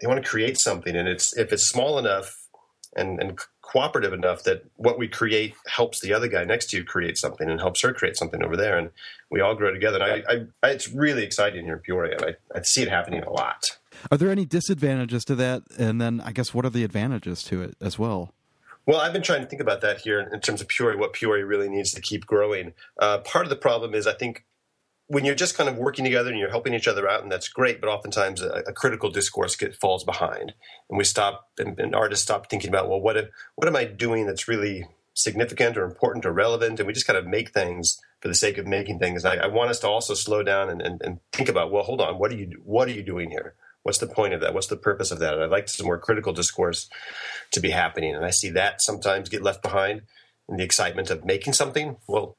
they 0.00 0.06
want 0.06 0.22
to 0.22 0.28
create 0.28 0.58
something 0.58 0.94
and 0.94 1.08
it's 1.08 1.34
if 1.38 1.50
it's 1.50 1.66
small 1.66 1.98
enough 1.98 2.46
and 2.94 3.22
and 3.22 3.38
cooperative 3.68 4.14
enough 4.14 4.44
that 4.44 4.64
what 4.76 4.98
we 4.98 5.06
create 5.06 5.54
helps 5.66 6.00
the 6.00 6.12
other 6.12 6.26
guy 6.26 6.42
next 6.42 6.70
to 6.70 6.78
you 6.78 6.84
create 6.84 7.18
something 7.18 7.50
and 7.50 7.60
helps 7.60 7.82
her 7.82 7.92
create 7.92 8.16
something 8.16 8.42
over 8.42 8.56
there, 8.56 8.78
and 8.78 8.90
we 9.30 9.40
all 9.40 9.54
grow 9.54 9.72
together. 9.72 10.02
And 10.02 10.24
I, 10.62 10.66
I, 10.66 10.70
it's 10.70 10.88
really 10.90 11.22
exciting 11.22 11.64
here 11.64 11.74
in 11.74 11.80
Peoria, 11.80 12.16
and 12.16 12.24
I, 12.24 12.58
I 12.58 12.62
see 12.62 12.82
it 12.82 12.88
happening 12.88 13.22
a 13.22 13.30
lot. 13.30 13.78
Are 14.10 14.16
there 14.16 14.30
any 14.30 14.46
disadvantages 14.46 15.24
to 15.26 15.34
that? 15.36 15.64
And 15.78 16.00
then 16.00 16.22
I 16.24 16.32
guess 16.32 16.54
what 16.54 16.64
are 16.64 16.70
the 16.70 16.84
advantages 16.84 17.42
to 17.44 17.62
it 17.62 17.76
as 17.80 17.98
well? 17.98 18.32
Well, 18.86 19.00
I've 19.00 19.12
been 19.12 19.22
trying 19.22 19.42
to 19.42 19.46
think 19.46 19.60
about 19.60 19.82
that 19.82 19.98
here 19.98 20.20
in 20.20 20.40
terms 20.40 20.62
of 20.62 20.68
Peoria, 20.68 20.96
what 20.96 21.12
Peoria 21.12 21.44
really 21.44 21.68
needs 21.68 21.92
to 21.92 22.00
keep 22.00 22.24
growing. 22.24 22.72
Uh, 22.98 23.18
part 23.18 23.44
of 23.44 23.50
the 23.50 23.56
problem 23.56 23.94
is 23.94 24.06
I 24.06 24.14
think 24.14 24.46
when 25.08 25.24
you're 25.24 25.34
just 25.34 25.56
kind 25.56 25.68
of 25.68 25.76
working 25.76 26.04
together 26.04 26.30
and 26.30 26.38
you're 26.38 26.50
helping 26.50 26.74
each 26.74 26.86
other 26.86 27.08
out, 27.08 27.22
and 27.22 27.32
that's 27.32 27.48
great, 27.48 27.80
but 27.80 27.88
oftentimes 27.88 28.42
a, 28.42 28.62
a 28.66 28.72
critical 28.72 29.10
discourse 29.10 29.56
get, 29.56 29.74
falls 29.74 30.04
behind, 30.04 30.52
and 30.88 30.98
we 30.98 31.04
stop, 31.04 31.48
and, 31.58 31.78
and, 31.80 31.94
artists 31.94 32.24
stop 32.24 32.48
thinking 32.48 32.68
about, 32.68 32.88
well, 32.88 33.00
what 33.00 33.16
if, 33.16 33.28
what 33.56 33.66
am 33.66 33.76
I 33.76 33.84
doing 33.84 34.26
that's 34.26 34.48
really 34.48 34.86
significant 35.14 35.76
or 35.76 35.84
important 35.84 36.26
or 36.26 36.32
relevant, 36.32 36.78
and 36.78 36.86
we 36.86 36.92
just 36.92 37.06
kind 37.06 37.18
of 37.18 37.26
make 37.26 37.50
things 37.50 37.98
for 38.20 38.28
the 38.28 38.34
sake 38.34 38.58
of 38.58 38.66
making 38.66 38.98
things. 38.98 39.24
I, 39.24 39.36
I, 39.36 39.46
want 39.48 39.70
us 39.70 39.80
to 39.80 39.88
also 39.88 40.14
slow 40.14 40.42
down 40.42 40.70
and, 40.70 40.80
and, 40.80 41.02
and, 41.02 41.20
think 41.32 41.48
about, 41.48 41.72
well, 41.72 41.82
hold 41.82 42.00
on, 42.00 42.18
what 42.18 42.30
are 42.30 42.36
you 42.36 42.60
what 42.64 42.86
are 42.88 42.92
you 42.92 43.02
doing 43.02 43.30
here? 43.30 43.54
What's 43.82 43.98
the 43.98 44.06
point 44.06 44.34
of 44.34 44.40
that? 44.40 44.54
What's 44.54 44.66
the 44.66 44.76
purpose 44.76 45.10
of 45.10 45.18
that? 45.20 45.34
And 45.34 45.42
I'd 45.42 45.50
like 45.50 45.68
some 45.68 45.86
more 45.86 45.98
critical 45.98 46.32
discourse 46.32 46.88
to 47.52 47.60
be 47.60 47.70
happening, 47.70 48.14
and 48.14 48.24
I 48.24 48.30
see 48.30 48.50
that 48.50 48.80
sometimes 48.82 49.28
get 49.28 49.42
left 49.42 49.62
behind 49.62 50.02
in 50.48 50.56
the 50.56 50.64
excitement 50.64 51.10
of 51.10 51.24
making 51.24 51.54
something. 51.54 51.96
Well, 52.06 52.36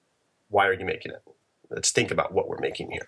why 0.50 0.68
are 0.68 0.74
you 0.74 0.86
making 0.86 1.12
it? 1.12 1.24
Let's 1.70 1.92
think 1.92 2.12
about 2.12 2.34
what 2.34 2.48
we're 2.48 2.60
making 2.60 2.92
here. 2.92 3.08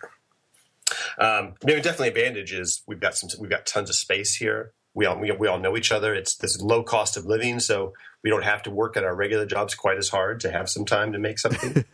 Um, 1.17 1.53
I 1.63 1.65
mean, 1.65 1.75
definitely 1.77 2.09
advantage 2.09 2.53
is 2.53 2.83
we've 2.87 2.99
got 2.99 3.15
some 3.15 3.29
we've 3.39 3.49
got 3.49 3.65
tons 3.65 3.89
of 3.89 3.95
space 3.95 4.35
here. 4.35 4.71
We 4.93 5.05
all 5.05 5.17
we, 5.17 5.31
we 5.31 5.47
all 5.47 5.59
know 5.59 5.77
each 5.77 5.91
other. 5.91 6.13
It's 6.13 6.35
this 6.35 6.59
low 6.61 6.83
cost 6.83 7.17
of 7.17 7.25
living, 7.25 7.59
so 7.59 7.93
we 8.23 8.29
don't 8.29 8.43
have 8.43 8.63
to 8.63 8.71
work 8.71 8.97
at 8.97 9.03
our 9.03 9.15
regular 9.15 9.45
jobs 9.45 9.73
quite 9.75 9.97
as 9.97 10.09
hard 10.09 10.39
to 10.41 10.51
have 10.51 10.69
some 10.69 10.85
time 10.85 11.13
to 11.13 11.19
make 11.19 11.39
something. 11.39 11.85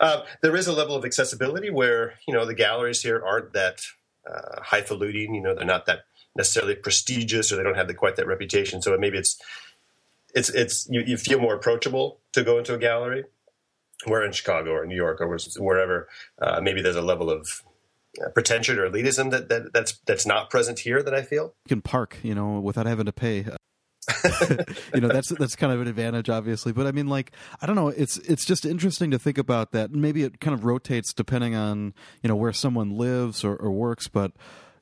uh, 0.00 0.22
there 0.40 0.56
is 0.56 0.66
a 0.66 0.72
level 0.72 0.96
of 0.96 1.04
accessibility 1.04 1.70
where 1.70 2.14
you 2.26 2.34
know 2.34 2.44
the 2.44 2.54
galleries 2.54 3.02
here 3.02 3.22
aren't 3.24 3.52
that 3.52 3.82
uh, 4.28 4.60
highfalutin. 4.62 5.34
You 5.34 5.40
know, 5.40 5.54
they're 5.54 5.64
not 5.64 5.86
that 5.86 6.04
necessarily 6.36 6.74
prestigious, 6.74 7.52
or 7.52 7.56
they 7.56 7.62
don't 7.62 7.76
have 7.76 7.88
the, 7.88 7.94
quite 7.94 8.16
that 8.16 8.26
reputation. 8.26 8.82
So 8.82 8.96
maybe 8.98 9.18
it's 9.18 9.40
it's 10.34 10.48
it's 10.50 10.88
you, 10.90 11.02
you 11.06 11.16
feel 11.16 11.40
more 11.40 11.54
approachable 11.54 12.18
to 12.32 12.42
go 12.42 12.58
into 12.58 12.74
a 12.74 12.78
gallery 12.78 13.24
we're 14.06 14.24
in 14.24 14.32
Chicago 14.32 14.72
or 14.72 14.86
New 14.86 14.96
York 14.96 15.20
or 15.20 15.38
wherever, 15.58 16.08
uh, 16.40 16.60
maybe 16.60 16.82
there's 16.82 16.96
a 16.96 17.02
level 17.02 17.30
of 17.30 17.62
uh, 18.20 18.28
pretension 18.30 18.78
or 18.78 18.90
elitism 18.90 19.30
that, 19.30 19.48
that 19.48 19.72
that's 19.72 19.98
that's 20.06 20.26
not 20.26 20.50
present 20.50 20.80
here 20.80 21.02
that 21.02 21.14
I 21.14 21.22
feel. 21.22 21.54
You 21.64 21.68
can 21.68 21.82
park, 21.82 22.18
you 22.22 22.34
know, 22.34 22.60
without 22.60 22.86
having 22.86 23.06
to 23.06 23.12
pay. 23.12 23.46
you 24.94 25.00
know 25.00 25.06
that's 25.06 25.28
that's 25.28 25.54
kind 25.54 25.72
of 25.72 25.80
an 25.80 25.86
advantage 25.86 26.28
obviously 26.28 26.72
but 26.72 26.88
i 26.88 26.90
mean 26.90 27.06
like 27.06 27.30
i 27.60 27.66
don't 27.66 27.76
know 27.76 27.86
it's 27.86 28.16
it's 28.18 28.44
just 28.44 28.66
interesting 28.66 29.12
to 29.12 29.18
think 29.18 29.38
about 29.38 29.70
that 29.70 29.92
maybe 29.92 30.24
it 30.24 30.40
kind 30.40 30.54
of 30.54 30.64
rotates 30.64 31.12
depending 31.12 31.54
on 31.54 31.94
you 32.20 32.28
know 32.28 32.34
where 32.34 32.52
someone 32.52 32.98
lives 32.98 33.44
or, 33.44 33.54
or 33.54 33.70
works 33.70 34.08
but 34.08 34.32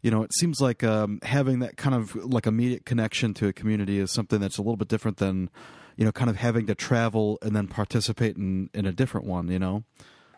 you 0.00 0.11
know 0.11 0.23
it 0.23 0.33
seems 0.39 0.62
like 0.62 0.83
um, 0.83 1.19
having 1.23 1.59
that 1.59 1.77
kind 1.77 1.95
of 1.95 2.15
like 2.15 2.47
immediate 2.47 2.87
connection 2.87 3.35
to 3.35 3.47
a 3.47 3.53
community 3.53 3.99
is 3.99 4.11
something 4.11 4.41
that's 4.41 4.57
a 4.57 4.62
little 4.62 4.79
bit 4.79 4.89
different 4.89 5.19
than 5.19 5.50
you 5.97 6.05
know, 6.05 6.13
kind 6.13 6.31
of 6.31 6.37
having 6.37 6.67
to 6.67 6.75
travel 6.75 7.39
and 7.43 7.55
then 7.55 7.67
participate 7.67 8.37
in 8.37 8.71
in 8.75 8.87
a 8.87 8.93
different 8.93 9.27
one, 9.27 9.49
you 9.49 9.59
know. 9.59 9.85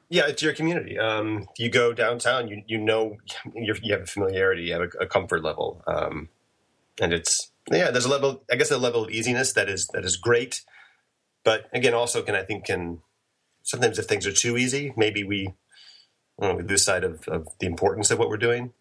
Yeah, 0.09 0.27
it's 0.27 0.43
your 0.43 0.53
community. 0.53 0.99
Um, 0.99 1.47
you 1.59 1.71
go 1.71 1.93
downtown, 1.93 2.49
you 2.49 2.63
you 2.67 2.79
know, 2.79 3.17
you 3.55 3.75
have 3.93 4.03
a 4.03 4.07
familiarity, 4.07 4.65
you 4.65 4.73
have 4.75 4.83
a, 4.83 5.05
a 5.05 5.07
comfort 5.07 5.43
level, 5.43 5.83
um, 5.87 6.29
and 7.01 7.13
it's 7.13 7.51
yeah. 7.71 7.91
There's 7.91 8.05
a 8.05 8.11
level, 8.11 8.45
I 8.51 8.57
guess, 8.57 8.71
a 8.71 8.79
level 8.79 9.05
of 9.05 9.11
easiness 9.11 9.53
that 9.55 9.69
is 9.69 9.89
that 9.95 10.05
is 10.05 10.17
great, 10.17 10.63
but 11.45 11.69
again, 11.73 11.95
also 11.95 12.23
can 12.23 12.35
I 12.35 12.43
think 12.43 12.67
can 12.67 13.01
sometimes 13.63 13.99
if 13.99 14.07
things 14.07 14.27
are 14.27 14.33
too 14.33 14.57
easy, 14.57 14.93
maybe 14.97 15.25
we, 15.25 15.55
know, 16.39 16.57
we 16.57 16.63
lose 16.63 16.85
sight 16.85 17.05
of, 17.05 17.27
of 17.29 17.47
the 17.61 17.67
importance 17.67 18.11
of 18.11 18.19
what 18.19 18.29
we're 18.29 18.37
doing 18.37 18.73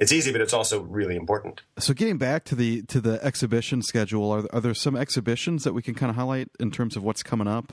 it's 0.00 0.12
easy, 0.12 0.32
but 0.32 0.40
it's 0.40 0.54
also 0.54 0.80
really 0.80 1.14
important. 1.14 1.60
So, 1.78 1.94
getting 1.94 2.18
back 2.18 2.44
to 2.46 2.56
the 2.56 2.82
to 2.82 3.00
the 3.00 3.22
exhibition 3.24 3.82
schedule, 3.82 4.30
are 4.32 4.44
are 4.52 4.60
there 4.60 4.74
some 4.74 4.96
exhibitions 4.96 5.62
that 5.64 5.74
we 5.74 5.82
can 5.82 5.94
kind 5.94 6.10
of 6.10 6.16
highlight 6.16 6.48
in 6.58 6.70
terms 6.70 6.96
of 6.96 7.04
what's 7.04 7.22
coming 7.22 7.46
up? 7.46 7.72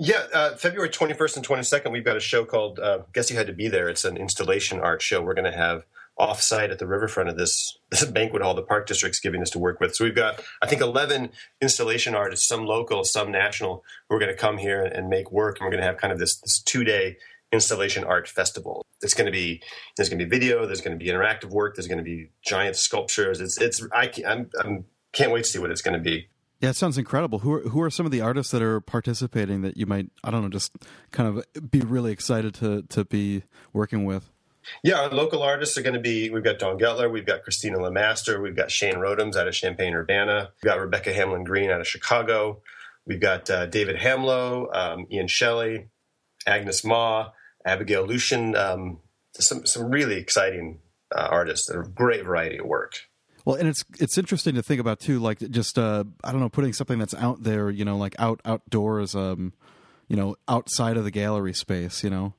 Yeah, 0.00 0.26
uh, 0.32 0.54
February 0.54 0.90
21st 0.90 1.38
and 1.38 1.46
22nd, 1.46 1.90
we've 1.90 2.04
got 2.04 2.16
a 2.16 2.20
show 2.20 2.44
called 2.44 2.78
uh, 2.78 3.00
Guess 3.12 3.30
You 3.30 3.36
Had 3.36 3.48
to 3.48 3.52
Be 3.52 3.66
There. 3.66 3.88
It's 3.88 4.04
an 4.04 4.16
installation 4.16 4.78
art 4.78 5.02
show 5.02 5.20
we're 5.20 5.34
going 5.34 5.50
to 5.50 5.56
have 5.56 5.84
offsite 6.18 6.70
at 6.70 6.78
the 6.78 6.86
riverfront 6.86 7.28
of 7.28 7.36
this, 7.36 7.78
this 7.90 8.04
banquet 8.04 8.42
hall 8.42 8.54
the 8.54 8.62
Park 8.62 8.86
District's 8.86 9.18
giving 9.18 9.42
us 9.42 9.50
to 9.50 9.58
work 9.58 9.80
with. 9.80 9.96
So 9.96 10.04
we've 10.04 10.14
got, 10.14 10.40
I 10.62 10.66
think, 10.66 10.82
11 10.82 11.30
installation 11.60 12.14
artists, 12.14 12.46
some 12.46 12.64
local, 12.64 13.02
some 13.02 13.32
national, 13.32 13.84
who 14.08 14.16
are 14.16 14.18
going 14.20 14.30
to 14.30 14.36
come 14.36 14.58
here 14.58 14.84
and 14.84 15.08
make 15.08 15.32
work. 15.32 15.58
And 15.58 15.66
we're 15.66 15.72
going 15.72 15.82
to 15.82 15.86
have 15.88 15.96
kind 15.96 16.12
of 16.12 16.20
this, 16.20 16.36
this 16.36 16.60
two 16.60 16.84
day 16.84 17.16
installation 17.52 18.04
art 18.04 18.28
festival. 18.28 18.84
It's 19.02 19.14
going 19.14 19.26
to 19.26 19.32
be 19.32 19.62
there's 19.96 20.08
going 20.08 20.18
to 20.18 20.26
be 20.26 20.30
video, 20.38 20.66
there's 20.66 20.80
going 20.80 20.98
to 20.98 21.02
be 21.02 21.10
interactive 21.10 21.50
work, 21.50 21.76
there's 21.76 21.88
going 21.88 21.98
to 21.98 22.04
be 22.04 22.30
giant 22.44 22.76
sculptures. 22.76 23.40
It's 23.40 23.60
it's 23.60 23.86
I 23.92 24.12
I'm, 24.26 24.50
I'm 24.60 24.84
can't 25.12 25.32
wait 25.32 25.44
to 25.44 25.50
see 25.50 25.58
what 25.58 25.70
it's 25.70 25.82
going 25.82 25.96
to 25.96 26.02
be. 26.02 26.28
Yeah, 26.60 26.70
it 26.70 26.76
sounds 26.76 26.98
incredible. 26.98 27.40
Who 27.40 27.52
are, 27.54 27.60
who 27.60 27.80
are 27.80 27.90
some 27.90 28.04
of 28.04 28.10
the 28.10 28.20
artists 28.20 28.50
that 28.50 28.62
are 28.62 28.80
participating 28.80 29.62
that 29.62 29.76
you 29.76 29.86
might 29.86 30.10
I 30.24 30.30
don't 30.30 30.42
know 30.42 30.48
just 30.48 30.72
kind 31.12 31.28
of 31.28 31.70
be 31.70 31.80
really 31.80 32.12
excited 32.12 32.54
to 32.54 32.82
to 32.82 33.04
be 33.04 33.44
working 33.72 34.04
with? 34.04 34.30
Yeah, 34.82 35.00
our 35.00 35.10
local 35.10 35.42
artists 35.42 35.78
are 35.78 35.82
going 35.82 35.94
to 35.94 36.00
be. 36.00 36.28
We've 36.28 36.44
got 36.44 36.58
Don 36.58 36.78
Gettler, 36.78 37.10
we've 37.10 37.24
got 37.24 37.42
Christina 37.42 37.78
Lamaster, 37.78 38.42
we've 38.42 38.56
got 38.56 38.70
Shane 38.70 38.96
Rodems 38.96 39.34
out 39.34 39.48
of 39.48 39.54
Champaign 39.54 39.94
Urbana, 39.94 40.50
we've 40.62 40.68
got 40.68 40.78
Rebecca 40.78 41.12
Hamlin 41.12 41.44
Green 41.44 41.70
out 41.70 41.80
of 41.80 41.86
Chicago, 41.86 42.60
we've 43.06 43.20
got 43.20 43.48
uh, 43.48 43.64
David 43.64 43.96
Hamlow, 43.96 44.68
um, 44.74 45.06
Ian 45.10 45.26
Shelley, 45.26 45.88
Agnes 46.46 46.84
Ma, 46.84 47.30
Abigail 47.68 48.06
Lucian, 48.06 48.56
um, 48.56 48.98
some 49.34 49.66
some 49.66 49.90
really 49.90 50.16
exciting 50.16 50.80
uh, 51.14 51.28
artists. 51.30 51.70
A 51.70 51.82
great 51.82 52.24
variety 52.24 52.58
of 52.58 52.66
work. 52.66 52.94
Well, 53.44 53.56
and 53.56 53.68
it's 53.68 53.84
it's 53.98 54.18
interesting 54.18 54.54
to 54.56 54.62
think 54.62 54.80
about 54.80 55.00
too, 55.00 55.18
like 55.18 55.38
just 55.38 55.78
uh, 55.78 56.04
I 56.22 56.32
don't 56.32 56.40
know, 56.40 56.48
putting 56.48 56.72
something 56.72 56.98
that's 56.98 57.14
out 57.14 57.42
there, 57.42 57.70
you 57.70 57.84
know, 57.84 57.96
like 57.96 58.14
out 58.18 58.40
outdoors, 58.44 59.14
um, 59.14 59.52
you 60.08 60.16
know, 60.16 60.36
outside 60.48 60.96
of 60.96 61.04
the 61.04 61.10
gallery 61.10 61.54
space, 61.54 62.02
you 62.04 62.10
know. 62.10 62.34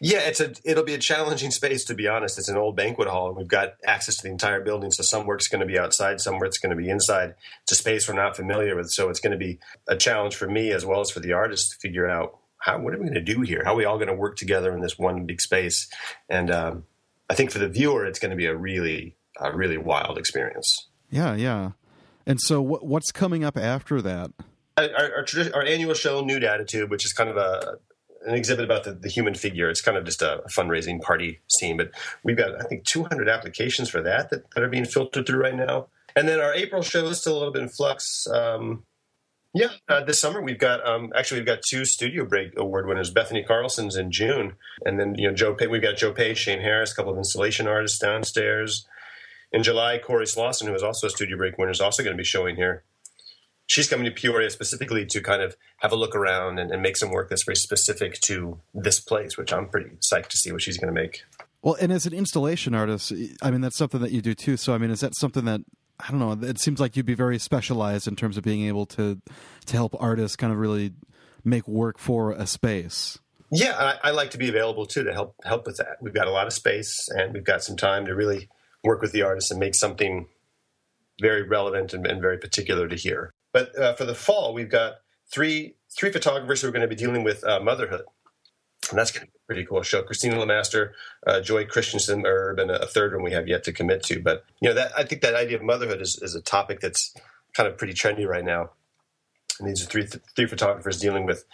Yeah, 0.00 0.20
it's 0.20 0.40
a 0.40 0.52
it'll 0.64 0.84
be 0.84 0.94
a 0.94 0.98
challenging 0.98 1.50
space 1.50 1.84
to 1.86 1.94
be 1.94 2.06
honest. 2.06 2.38
It's 2.38 2.48
an 2.48 2.56
old 2.56 2.76
banquet 2.76 3.08
hall, 3.08 3.28
and 3.28 3.36
we've 3.36 3.48
got 3.48 3.74
access 3.86 4.16
to 4.16 4.22
the 4.24 4.30
entire 4.30 4.60
building. 4.60 4.90
So 4.90 5.02
some 5.02 5.26
work's 5.26 5.48
going 5.48 5.60
to 5.60 5.66
be 5.66 5.78
outside, 5.78 6.20
some 6.20 6.38
work's 6.38 6.58
going 6.58 6.76
to 6.76 6.82
be 6.82 6.90
inside. 6.90 7.34
It's 7.62 7.72
a 7.72 7.74
space 7.76 8.08
we're 8.08 8.14
not 8.14 8.36
familiar 8.36 8.76
with, 8.76 8.90
so 8.90 9.08
it's 9.08 9.20
going 9.20 9.32
to 9.32 9.38
be 9.38 9.58
a 9.86 9.96
challenge 9.96 10.36
for 10.36 10.48
me 10.48 10.72
as 10.72 10.84
well 10.84 11.00
as 11.00 11.10
for 11.10 11.20
the 11.20 11.32
artists 11.32 11.70
to 11.70 11.76
figure 11.80 12.08
out 12.08 12.38
how, 12.58 12.78
what 12.78 12.94
are 12.94 12.98
we 12.98 13.04
going 13.04 13.14
to 13.14 13.20
do 13.20 13.40
here? 13.42 13.62
How 13.64 13.72
are 13.72 13.76
we 13.76 13.84
all 13.84 13.96
going 13.96 14.08
to 14.08 14.14
work 14.14 14.36
together 14.36 14.74
in 14.74 14.80
this 14.80 14.98
one 14.98 15.26
big 15.26 15.40
space? 15.40 15.88
And 16.28 16.50
um, 16.50 16.84
I 17.30 17.34
think 17.34 17.50
for 17.50 17.58
the 17.58 17.68
viewer, 17.68 18.04
it's 18.04 18.18
going 18.18 18.30
to 18.30 18.36
be 18.36 18.46
a 18.46 18.56
really, 18.56 19.16
a 19.40 19.56
really 19.56 19.78
wild 19.78 20.18
experience. 20.18 20.88
Yeah, 21.10 21.34
yeah. 21.34 21.72
And 22.26 22.40
so, 22.40 22.60
what, 22.60 22.84
what's 22.84 23.10
coming 23.12 23.44
up 23.44 23.56
after 23.56 24.02
that? 24.02 24.30
Our, 24.76 24.84
our, 24.84 25.26
our, 25.54 25.62
annual 25.64 25.94
show, 25.94 26.20
Nude 26.20 26.44
Attitude, 26.44 26.90
which 26.90 27.04
is 27.04 27.12
kind 27.12 27.30
of 27.30 27.36
a 27.36 27.78
an 28.26 28.34
exhibit 28.34 28.64
about 28.64 28.84
the, 28.84 28.92
the 28.92 29.08
human 29.08 29.34
figure. 29.34 29.70
It's 29.70 29.80
kind 29.80 29.96
of 29.96 30.04
just 30.04 30.22
a, 30.22 30.42
fundraising 30.56 31.00
party 31.00 31.40
scene, 31.48 31.76
but 31.76 31.90
we've 32.22 32.36
got 32.36 32.60
I 32.60 32.64
think 32.64 32.84
200 32.84 33.28
applications 33.28 33.88
for 33.88 34.02
that, 34.02 34.30
that 34.30 34.50
that 34.50 34.62
are 34.62 34.68
being 34.68 34.84
filtered 34.84 35.26
through 35.26 35.40
right 35.40 35.54
now. 35.54 35.86
And 36.14 36.28
then 36.28 36.40
our 36.40 36.52
April 36.54 36.82
show 36.82 37.06
is 37.06 37.20
still 37.20 37.36
a 37.36 37.38
little 37.38 37.52
bit 37.52 37.62
in 37.62 37.68
flux. 37.68 38.26
Um, 38.26 38.84
yeah, 39.54 39.68
uh, 39.88 40.04
this 40.04 40.20
summer 40.20 40.42
we've 40.42 40.58
got 40.58 40.86
um, 40.86 41.12
actually 41.16 41.40
we've 41.40 41.46
got 41.46 41.62
two 41.62 41.84
Studio 41.84 42.24
Break 42.24 42.52
Award 42.56 42.86
winners. 42.86 43.10
Bethany 43.10 43.42
Carlson's 43.42 43.96
in 43.96 44.12
June, 44.12 44.54
and 44.84 45.00
then 45.00 45.14
you 45.16 45.28
know 45.28 45.34
Joe. 45.34 45.56
We've 45.68 45.82
got 45.82 45.96
Joe 45.96 46.12
Page, 46.12 46.38
Shane 46.38 46.60
Harris, 46.60 46.92
a 46.92 46.94
couple 46.96 47.12
of 47.12 47.18
installation 47.18 47.66
artists 47.66 47.98
downstairs. 47.98 48.86
In 49.50 49.62
July, 49.62 49.98
Corey 49.98 50.26
Slauson, 50.26 50.66
who 50.66 50.74
is 50.74 50.82
also 50.82 51.06
a 51.06 51.10
Studio 51.10 51.38
Break 51.38 51.56
winner, 51.56 51.70
is 51.70 51.80
also 51.80 52.02
going 52.02 52.14
to 52.14 52.20
be 52.20 52.24
showing 52.24 52.56
here. 52.56 52.84
She's 53.66 53.88
coming 53.88 54.04
to 54.04 54.10
Peoria 54.10 54.50
specifically 54.50 55.06
to 55.06 55.20
kind 55.22 55.42
of 55.42 55.56
have 55.78 55.92
a 55.92 55.96
look 55.96 56.14
around 56.14 56.58
and, 56.58 56.70
and 56.70 56.82
make 56.82 56.96
some 56.96 57.10
work 57.10 57.28
that's 57.28 57.44
very 57.44 57.56
specific 57.56 58.20
to 58.22 58.60
this 58.74 59.00
place, 59.00 59.36
which 59.36 59.52
I'm 59.52 59.68
pretty 59.68 59.90
psyched 60.00 60.28
to 60.28 60.38
see 60.38 60.52
what 60.52 60.62
she's 60.62 60.78
going 60.78 60.94
to 60.94 60.98
make. 60.98 61.22
Well, 61.62 61.76
and 61.80 61.90
as 61.90 62.06
an 62.06 62.12
installation 62.12 62.74
artist, 62.74 63.12
I 63.42 63.50
mean 63.50 63.62
that's 63.62 63.76
something 63.76 64.00
that 64.00 64.12
you 64.12 64.20
do 64.20 64.34
too. 64.34 64.56
So 64.56 64.74
I 64.74 64.78
mean, 64.78 64.90
is 64.90 65.00
that 65.00 65.14
something 65.14 65.46
that 65.46 65.62
I 66.00 66.10
don't 66.10 66.20
know. 66.20 66.48
It 66.48 66.58
seems 66.60 66.80
like 66.80 66.96
you'd 66.96 67.06
be 67.06 67.14
very 67.14 67.38
specialized 67.38 68.06
in 68.06 68.16
terms 68.16 68.36
of 68.36 68.44
being 68.44 68.66
able 68.66 68.86
to 68.86 69.20
to 69.66 69.76
help 69.76 69.96
artists 69.98 70.36
kind 70.36 70.52
of 70.52 70.58
really 70.58 70.92
make 71.44 71.66
work 71.66 71.98
for 71.98 72.32
a 72.32 72.46
space. 72.46 73.18
Yeah, 73.50 73.74
I, 73.76 74.08
I, 74.08 74.10
like 74.10 74.32
to 74.32 74.38
be 74.38 74.48
available 74.48 74.84
too 74.84 75.04
to 75.04 75.12
help 75.12 75.34
help 75.44 75.66
with 75.66 75.78
that. 75.78 75.96
We've 76.02 76.14
got 76.14 76.26
a 76.26 76.30
lot 76.30 76.46
of 76.46 76.52
space 76.52 77.08
and 77.08 77.32
we've 77.32 77.44
got 77.44 77.62
some 77.62 77.76
time 77.76 78.04
to 78.06 78.14
really 78.14 78.48
work 78.84 79.00
with 79.00 79.12
the 79.12 79.22
artists 79.22 79.50
and 79.50 79.58
make 79.58 79.74
something 79.74 80.26
very 81.20 81.42
relevant 81.42 81.94
and, 81.94 82.06
and 82.06 82.20
very 82.20 82.38
particular 82.38 82.88
to 82.88 82.94
hear. 82.94 83.32
But 83.52 83.76
uh, 83.78 83.94
for 83.94 84.04
the 84.04 84.14
fall, 84.14 84.52
we've 84.52 84.70
got 84.70 84.96
three 85.32 85.76
three 85.96 86.12
photographers 86.12 86.60
who 86.60 86.68
are 86.68 86.72
going 86.72 86.82
to 86.82 86.88
be 86.88 86.94
dealing 86.94 87.24
with 87.24 87.42
uh, 87.44 87.60
motherhood 87.60 88.02
and 88.90 88.98
that's 88.98 89.10
going 89.10 89.26
to 89.26 89.32
be 89.32 89.36
a 89.36 89.46
pretty 89.46 89.64
cool 89.64 89.82
show. 89.82 90.02
Christina 90.02 90.36
Lemaster, 90.36 90.92
uh, 91.26 91.40
Joy 91.40 91.64
Christiansen 91.64 92.26
Erb, 92.26 92.58
and 92.58 92.70
a 92.70 92.86
third 92.86 93.14
one 93.14 93.22
we 93.22 93.32
have 93.32 93.48
yet 93.48 93.64
to 93.64 93.72
commit 93.72 94.02
to. 94.04 94.20
But 94.20 94.44
you 94.60 94.68
know, 94.68 94.74
that 94.74 94.92
I 94.96 95.04
think 95.04 95.22
that 95.22 95.34
idea 95.34 95.56
of 95.56 95.62
motherhood 95.62 96.00
is, 96.00 96.18
is 96.22 96.34
a 96.34 96.42
topic 96.42 96.80
that's 96.80 97.14
kind 97.54 97.68
of 97.68 97.76
pretty 97.76 97.94
trendy 97.94 98.26
right 98.26 98.44
now. 98.44 98.70
And 99.58 99.68
these 99.68 99.82
are 99.82 99.86
three 99.86 100.06
three 100.36 100.46
photographers 100.46 101.00
dealing 101.00 101.26
with 101.26 101.44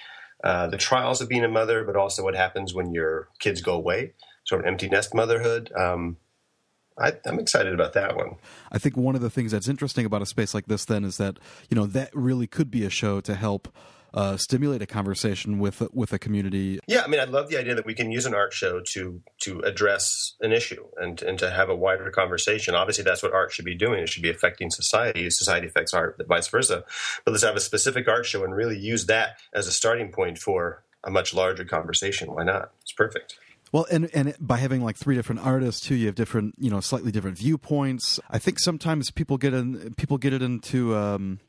uh, 0.43 0.67
the 0.67 0.77
trials 0.77 1.21
of 1.21 1.29
being 1.29 1.45
a 1.45 1.49
mother, 1.49 1.85
but 1.85 1.97
also 1.97 2.23
what 2.23 2.35
happens 2.35 2.75
when 2.75 2.93
your 2.93 3.29
kids 3.39 3.61
go 3.61 3.75
away, 3.75 4.13
sort 4.45 4.61
of 4.61 4.67
empty 4.67 4.89
nest 4.89 5.15
motherhood. 5.15 5.73
Um, 5.73 6.19
I, 6.99 7.15
am 7.27 7.39
excited 7.39 7.75
about 7.75 7.93
that 7.95 8.15
one. 8.15 8.37
I 8.71 8.79
think 8.79 8.97
one 8.97 9.15
of 9.15 9.21
the 9.21 9.31
things 9.31 9.53
that's 9.53 9.69
interesting 9.69 10.07
about 10.07 10.23
a 10.23 10.27
space 10.27 10.55
like 10.55 10.67
this, 10.67 10.85
then, 10.85 11.05
is 11.05 11.17
that 11.17 11.39
you 11.71 11.75
know 11.75 11.87
that 11.87 12.11
really 12.15 12.47
could 12.47 12.71
be 12.71 12.85
a 12.85 12.91
show 12.91 13.21
to 13.23 13.35
help 13.35 13.75
uh, 14.15 14.37
stimulate 14.37 14.81
a 14.81 14.87
conversation 14.87 15.59
with 15.59 15.83
with 15.93 16.13
a 16.13 16.19
community. 16.19 16.79
Yeah, 16.87 17.03
I 17.05 17.09
mean, 17.09 17.21
I 17.21 17.25
love 17.25 17.49
the 17.49 17.59
idea 17.59 17.75
that 17.75 17.85
we 17.85 17.95
can 17.95 18.13
use 18.13 18.27
an 18.27 18.35
art 18.35 18.53
show 18.53 18.81
to 18.93 19.21
to 19.43 19.61
address 19.61 20.35
an 20.41 20.53
issue 20.53 20.85
and 20.97 21.21
and 21.21 21.39
to 21.41 21.51
have 21.51 21.69
a 21.69 21.75
wider 21.75 22.09
conversation. 22.11 22.77
Obviously, 22.77 23.03
that's 23.03 23.23
what 23.23 23.35
art 23.35 23.53
should 23.53 23.65
be 23.65 23.75
doing. 23.75 24.01
It 24.05 24.09
should 24.09 24.23
be 24.23 24.31
affecting 24.31 24.71
society. 24.71 25.29
Society 25.31 25.67
affects 25.67 25.93
art, 25.93 26.21
vice 26.29 26.49
versa. 26.49 26.85
But 27.25 27.33
let's 27.33 27.43
have 27.43 27.57
a 27.57 27.61
specific 27.61 28.07
art 28.09 28.25
show 28.25 28.45
and 28.45 28.55
really 28.55 28.79
use 28.79 29.07
that 29.07 29.39
as 29.53 29.67
a 29.67 29.73
starting 29.73 30.13
point 30.13 30.39
for 30.39 30.85
a 31.03 31.11
much 31.11 31.35
larger 31.35 31.65
conversation. 31.65 32.33
Why 32.33 32.45
not? 32.45 32.71
It's 32.83 32.93
perfect. 32.93 33.37
Well, 33.73 33.87
and 33.91 34.09
and 34.15 34.37
by 34.39 34.59
having 34.59 34.85
like 34.85 34.97
three 34.97 35.17
different 35.17 35.41
artists 35.41 35.85
too, 35.85 35.97
you 35.97 36.07
have 36.07 36.15
different, 36.15 36.55
you 36.61 36.71
know, 36.71 36.81
slightly 36.81 37.11
different 37.11 37.37
viewpoints. 37.37 38.21
I 38.31 38.39
think 38.39 38.61
sometimes 38.61 39.11
people 39.11 39.39
get 39.39 39.55
in, 39.55 39.95
people 39.95 40.19
get 40.19 40.33
it 40.33 40.41
into. 40.41 40.95
Um, 40.95 41.41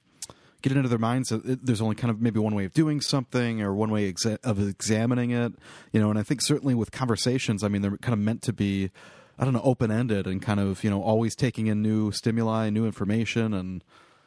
get 0.67 0.75
into 0.75 0.89
their 0.89 0.97
minds 0.97 1.29
that 1.29 1.65
there's 1.65 1.81
only 1.81 1.95
kind 1.95 2.09
of 2.09 2.19
maybe 2.19 2.39
one 2.39 2.55
way 2.55 2.65
of 2.65 2.73
doing 2.73 2.99
something 2.99 3.61
or 3.61 3.73
one 3.73 3.91
way 3.91 4.11
exa- 4.11 4.39
of 4.43 4.59
examining 4.59 5.29
it, 5.29 5.53
you 5.91 6.01
know. 6.01 6.09
And 6.09 6.17
I 6.17 6.23
think 6.23 6.41
certainly 6.41 6.73
with 6.73 6.91
conversations, 6.91 7.63
I 7.63 7.67
mean, 7.67 7.83
they're 7.83 7.97
kind 7.97 8.13
of 8.13 8.19
meant 8.19 8.41
to 8.43 8.53
be, 8.53 8.89
I 9.37 9.43
don't 9.43 9.53
know, 9.53 9.61
open 9.63 9.91
ended 9.91 10.25
and 10.25 10.41
kind 10.41 10.59
of 10.59 10.83
you 10.83 10.89
know 10.89 11.03
always 11.03 11.35
taking 11.35 11.67
in 11.67 11.81
new 11.83 12.11
stimuli, 12.11 12.69
new 12.71 12.85
information, 12.85 13.53
and 13.53 13.83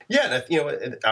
yeah, 0.09 0.43
you 0.49 0.59
know, 0.59 0.71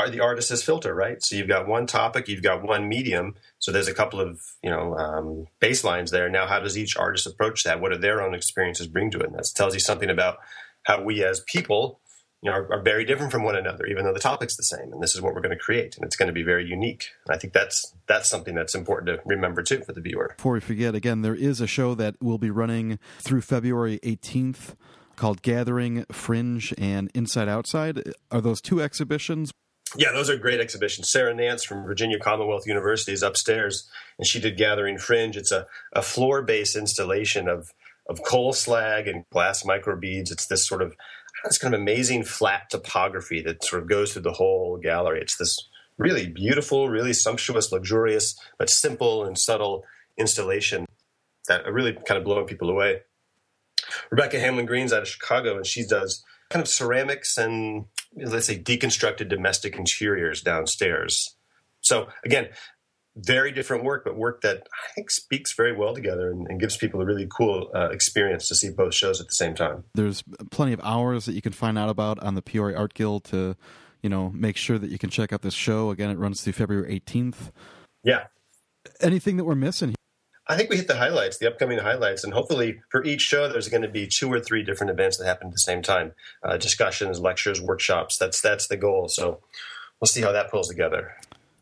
the 0.08 0.20
artist 0.20 0.50
is 0.52 0.62
filter, 0.62 0.94
right? 0.94 1.18
So 1.20 1.36
you've 1.36 1.48
got 1.48 1.66
one 1.66 1.86
topic, 1.86 2.28
you've 2.28 2.42
got 2.42 2.62
one 2.62 2.88
medium. 2.88 3.34
So 3.58 3.70
there's 3.70 3.88
a 3.88 3.94
couple 3.94 4.20
of 4.20 4.40
you 4.62 4.70
know 4.70 4.96
um, 4.96 5.46
baselines 5.60 6.10
there. 6.10 6.30
Now, 6.30 6.46
how 6.46 6.60
does 6.60 6.78
each 6.78 6.96
artist 6.96 7.26
approach 7.26 7.64
that? 7.64 7.80
What 7.80 7.92
do 7.92 7.98
their 7.98 8.22
own 8.22 8.34
experiences 8.34 8.86
bring 8.86 9.10
to 9.10 9.18
it? 9.18 9.26
And 9.26 9.34
that 9.34 9.50
tells 9.56 9.74
you 9.74 9.80
something 9.80 10.08
about 10.08 10.38
how 10.84 11.02
we 11.02 11.24
as 11.24 11.40
people 11.40 11.98
you 12.42 12.50
know, 12.50 12.56
are, 12.56 12.72
are, 12.74 12.82
very 12.82 13.04
different 13.04 13.32
from 13.32 13.44
one 13.44 13.56
another, 13.56 13.86
even 13.86 14.04
though 14.04 14.12
the 14.12 14.20
topic's 14.20 14.56
the 14.56 14.62
same. 14.62 14.92
And 14.92 15.02
this 15.02 15.14
is 15.14 15.22
what 15.22 15.34
we're 15.34 15.40
going 15.40 15.56
to 15.56 15.62
create, 15.62 15.96
and 15.96 16.04
it's 16.04 16.16
going 16.16 16.28
to 16.28 16.32
be 16.32 16.42
very 16.42 16.66
unique. 16.66 17.08
And 17.26 17.34
I 17.34 17.38
think 17.38 17.52
that's 17.52 17.94
that's 18.06 18.28
something 18.28 18.54
that's 18.54 18.74
important 18.74 19.08
to 19.08 19.22
remember 19.24 19.62
too 19.62 19.82
for 19.84 19.92
the 19.92 20.00
viewer. 20.00 20.34
Before 20.36 20.52
we 20.52 20.60
forget, 20.60 20.94
again, 20.94 21.22
there 21.22 21.34
is 21.34 21.60
a 21.60 21.66
show 21.66 21.94
that 21.94 22.16
will 22.20 22.38
be 22.38 22.50
running 22.50 22.98
through 23.18 23.40
February 23.40 23.98
18th 24.02 24.74
called 25.16 25.42
Gathering, 25.42 26.04
Fringe, 26.12 26.74
and 26.76 27.10
Inside 27.14 27.48
Outside. 27.48 28.02
Are 28.30 28.42
those 28.42 28.60
two 28.60 28.82
exhibitions? 28.82 29.52
Yeah, 29.96 30.12
those 30.12 30.28
are 30.28 30.36
great 30.36 30.60
exhibitions. 30.60 31.08
Sarah 31.08 31.34
Nance 31.34 31.64
from 31.64 31.84
Virginia 31.84 32.18
Commonwealth 32.18 32.66
University 32.66 33.12
is 33.12 33.22
upstairs, 33.22 33.88
and 34.18 34.26
she 34.26 34.40
did 34.40 34.58
Gathering 34.58 34.98
Fringe. 34.98 35.36
It's 35.36 35.52
a, 35.52 35.66
a 35.92 36.02
floor 36.02 36.42
based 36.42 36.76
installation 36.76 37.48
of 37.48 37.70
of 38.08 38.22
coal 38.22 38.52
slag 38.52 39.08
and 39.08 39.24
glass 39.30 39.64
microbeads. 39.64 40.30
It's 40.30 40.46
this 40.46 40.66
sort 40.66 40.82
of 40.82 40.94
this 41.48 41.58
kind 41.58 41.74
of 41.74 41.80
amazing 41.80 42.24
flat 42.24 42.70
topography 42.70 43.40
that 43.42 43.64
sort 43.64 43.82
of 43.82 43.88
goes 43.88 44.12
through 44.12 44.22
the 44.22 44.32
whole 44.32 44.78
gallery. 44.78 45.20
It's 45.20 45.36
this 45.36 45.68
really 45.98 46.28
beautiful, 46.28 46.88
really 46.88 47.12
sumptuous, 47.12 47.72
luxurious, 47.72 48.38
but 48.58 48.70
simple 48.70 49.24
and 49.24 49.38
subtle 49.38 49.84
installation 50.18 50.86
that 51.48 51.66
are 51.66 51.72
really 51.72 51.92
kind 51.92 52.18
of 52.18 52.24
blowing 52.24 52.46
people 52.46 52.70
away. 52.70 53.00
Rebecca 54.10 54.38
Hamlin 54.38 54.66
Green's 54.66 54.92
out 54.92 55.02
of 55.02 55.08
Chicago, 55.08 55.56
and 55.56 55.66
she 55.66 55.86
does 55.86 56.24
kind 56.50 56.62
of 56.62 56.68
ceramics 56.68 57.36
and 57.36 57.86
let's 58.16 58.46
say 58.46 58.58
deconstructed 58.58 59.28
domestic 59.28 59.76
interiors 59.76 60.42
downstairs. 60.42 61.34
So 61.80 62.08
again, 62.24 62.48
very 63.16 63.50
different 63.50 63.82
work, 63.82 64.04
but 64.04 64.16
work 64.16 64.42
that 64.42 64.58
I 64.72 64.92
think 64.94 65.10
speaks 65.10 65.54
very 65.54 65.74
well 65.74 65.94
together 65.94 66.30
and, 66.30 66.46
and 66.48 66.60
gives 66.60 66.76
people 66.76 67.00
a 67.00 67.04
really 67.04 67.26
cool 67.34 67.70
uh, 67.74 67.88
experience 67.88 68.48
to 68.48 68.54
see 68.54 68.70
both 68.70 68.94
shows 68.94 69.20
at 69.20 69.26
the 69.26 69.32
same 69.32 69.54
time. 69.54 69.84
There's 69.94 70.22
plenty 70.50 70.72
of 70.72 70.80
hours 70.82 71.24
that 71.24 71.32
you 71.32 71.42
can 71.42 71.52
find 71.52 71.78
out 71.78 71.88
about 71.88 72.18
on 72.22 72.34
the 72.34 72.42
Peoria 72.42 72.76
Art 72.76 72.94
Guild 72.94 73.24
to, 73.24 73.56
you 74.02 74.10
know, 74.10 74.30
make 74.34 74.56
sure 74.56 74.78
that 74.78 74.90
you 74.90 74.98
can 74.98 75.10
check 75.10 75.32
out 75.32 75.42
this 75.42 75.54
show. 75.54 75.90
Again, 75.90 76.10
it 76.10 76.18
runs 76.18 76.42
through 76.42 76.52
February 76.52 77.00
18th. 77.00 77.50
Yeah. 78.04 78.24
Anything 79.00 79.36
that 79.38 79.44
we're 79.44 79.54
missing? 79.54 79.94
I 80.48 80.56
think 80.56 80.70
we 80.70 80.76
hit 80.76 80.86
the 80.86 80.96
highlights, 80.96 81.38
the 81.38 81.48
upcoming 81.48 81.78
highlights, 81.78 82.22
and 82.22 82.32
hopefully 82.32 82.80
for 82.90 83.02
each 83.02 83.22
show, 83.22 83.48
there's 83.48 83.68
going 83.68 83.82
to 83.82 83.88
be 83.88 84.06
two 84.06 84.32
or 84.32 84.38
three 84.38 84.62
different 84.62 84.90
events 84.90 85.18
that 85.18 85.26
happen 85.26 85.48
at 85.48 85.52
the 85.52 85.58
same 85.58 85.82
time: 85.82 86.12
uh, 86.44 86.56
discussions, 86.56 87.18
lectures, 87.18 87.60
workshops. 87.60 88.16
That's 88.16 88.40
that's 88.40 88.68
the 88.68 88.76
goal. 88.76 89.08
So 89.08 89.40
we'll 90.00 90.06
see 90.06 90.22
how 90.22 90.30
that 90.30 90.50
pulls 90.50 90.68
together. 90.68 91.16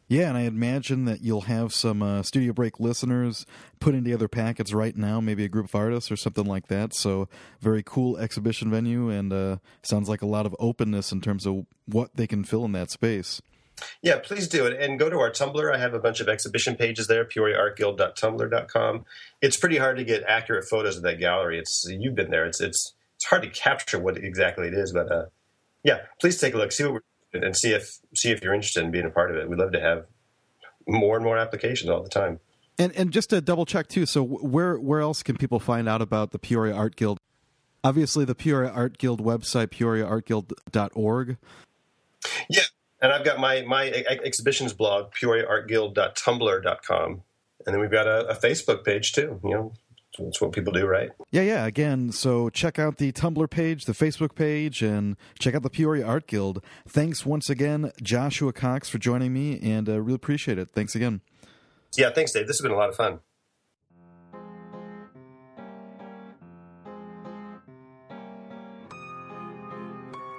Yeah, 0.06 0.28
and 0.28 0.36
I 0.36 0.42
imagine 0.42 1.06
that 1.06 1.22
you'll 1.22 1.42
have 1.42 1.72
some 1.72 2.02
uh, 2.02 2.22
Studio 2.22 2.52
Break 2.52 2.78
listeners 2.78 3.46
putting 3.80 4.04
together 4.04 4.28
packets 4.28 4.74
right 4.74 4.94
now, 4.94 5.20
maybe 5.20 5.44
a 5.44 5.48
group 5.48 5.66
of 5.66 5.74
artists 5.74 6.12
or 6.12 6.16
something 6.16 6.44
like 6.44 6.68
that. 6.68 6.92
So, 6.92 7.28
very 7.60 7.82
cool 7.82 8.18
exhibition 8.18 8.70
venue, 8.70 9.08
and 9.08 9.32
uh, 9.32 9.56
sounds 9.82 10.08
like 10.08 10.20
a 10.20 10.26
lot 10.26 10.44
of 10.44 10.54
openness 10.58 11.10
in 11.10 11.22
terms 11.22 11.46
of 11.46 11.64
what 11.86 12.14
they 12.14 12.26
can 12.26 12.44
fill 12.44 12.66
in 12.66 12.72
that 12.72 12.90
space. 12.90 13.40
Yeah, 14.02 14.18
please 14.18 14.46
do 14.46 14.66
it. 14.66 14.80
And 14.80 14.98
go 14.98 15.08
to 15.10 15.18
our 15.18 15.30
Tumblr. 15.30 15.74
I 15.74 15.78
have 15.78 15.94
a 15.94 15.98
bunch 15.98 16.20
of 16.20 16.28
exhibition 16.28 16.76
pages 16.76 17.06
there, 17.06 17.24
peoriaartguild.tumblr.com. 17.24 19.04
It's 19.40 19.56
pretty 19.56 19.78
hard 19.78 19.96
to 19.96 20.04
get 20.04 20.22
accurate 20.24 20.66
photos 20.68 20.96
of 20.96 21.02
that 21.04 21.18
gallery. 21.18 21.58
It's 21.58 21.86
You've 21.88 22.14
been 22.14 22.30
there. 22.30 22.44
It's 22.46 22.60
it's 22.60 22.94
it's 23.16 23.26
hard 23.26 23.42
to 23.42 23.48
capture 23.48 23.98
what 23.98 24.16
exactly 24.18 24.68
it 24.68 24.74
is. 24.74 24.92
But 24.92 25.10
uh, 25.10 25.24
yeah, 25.82 26.00
please 26.20 26.38
take 26.38 26.54
a 26.54 26.58
look. 26.58 26.72
See 26.72 26.84
what 26.84 26.92
we're 26.92 27.00
and 27.42 27.56
see 27.56 27.72
if 27.72 27.98
see 28.14 28.30
if 28.30 28.42
you're 28.42 28.54
interested 28.54 28.84
in 28.84 28.90
being 28.90 29.06
a 29.06 29.10
part 29.10 29.30
of 29.30 29.36
it. 29.36 29.48
We'd 29.48 29.58
love 29.58 29.72
to 29.72 29.80
have 29.80 30.06
more 30.86 31.16
and 31.16 31.24
more 31.24 31.38
applications 31.38 31.90
all 31.90 32.02
the 32.02 32.08
time. 32.08 32.40
And 32.78 32.92
and 32.92 33.12
just 33.12 33.30
to 33.30 33.40
double 33.40 33.66
check 33.66 33.88
too, 33.88 34.06
so 34.06 34.22
where 34.22 34.76
where 34.76 35.00
else 35.00 35.22
can 35.22 35.36
people 35.36 35.60
find 35.60 35.88
out 35.88 36.02
about 36.02 36.32
the 36.32 36.38
Peoria 36.38 36.74
Art 36.74 36.96
Guild? 36.96 37.18
Obviously, 37.82 38.24
the 38.24 38.34
Peoria 38.34 38.70
Art 38.70 38.98
Guild 38.98 39.22
website, 39.22 39.68
peoriaartguild.org. 39.68 41.36
Yeah, 42.48 42.62
and 43.00 43.12
I've 43.12 43.24
got 43.24 43.38
my 43.38 43.62
my 43.62 43.90
exhibitions 43.90 44.72
blog, 44.72 45.12
peoriaartguild.tumblr.com, 45.12 47.22
and 47.66 47.74
then 47.74 47.80
we've 47.80 47.90
got 47.90 48.08
a, 48.08 48.26
a 48.28 48.34
Facebook 48.34 48.84
page 48.84 49.12
too. 49.12 49.40
You 49.44 49.50
know, 49.50 49.72
that's 50.18 50.40
what 50.40 50.52
people 50.52 50.72
do, 50.72 50.86
right? 50.86 51.10
Yeah, 51.30 51.42
yeah. 51.42 51.66
Again, 51.66 52.12
so 52.12 52.48
check 52.50 52.78
out 52.78 52.98
the 52.98 53.12
Tumblr 53.12 53.50
page, 53.50 53.84
the 53.84 53.92
Facebook 53.92 54.34
page, 54.34 54.82
and 54.82 55.16
check 55.38 55.54
out 55.54 55.62
the 55.62 55.70
Peoria 55.70 56.06
Art 56.06 56.26
Guild. 56.26 56.62
Thanks 56.86 57.26
once 57.26 57.50
again, 57.50 57.92
Joshua 58.02 58.52
Cox, 58.52 58.88
for 58.88 58.98
joining 58.98 59.32
me, 59.32 59.58
and 59.60 59.88
uh, 59.88 60.00
really 60.00 60.14
appreciate 60.14 60.58
it. 60.58 60.68
Thanks 60.72 60.94
again. 60.94 61.20
Yeah, 61.96 62.10
thanks, 62.10 62.32
Dave. 62.32 62.46
This 62.46 62.58
has 62.58 62.62
been 62.62 62.72
a 62.72 62.76
lot 62.76 62.88
of 62.88 62.96
fun. 62.96 63.20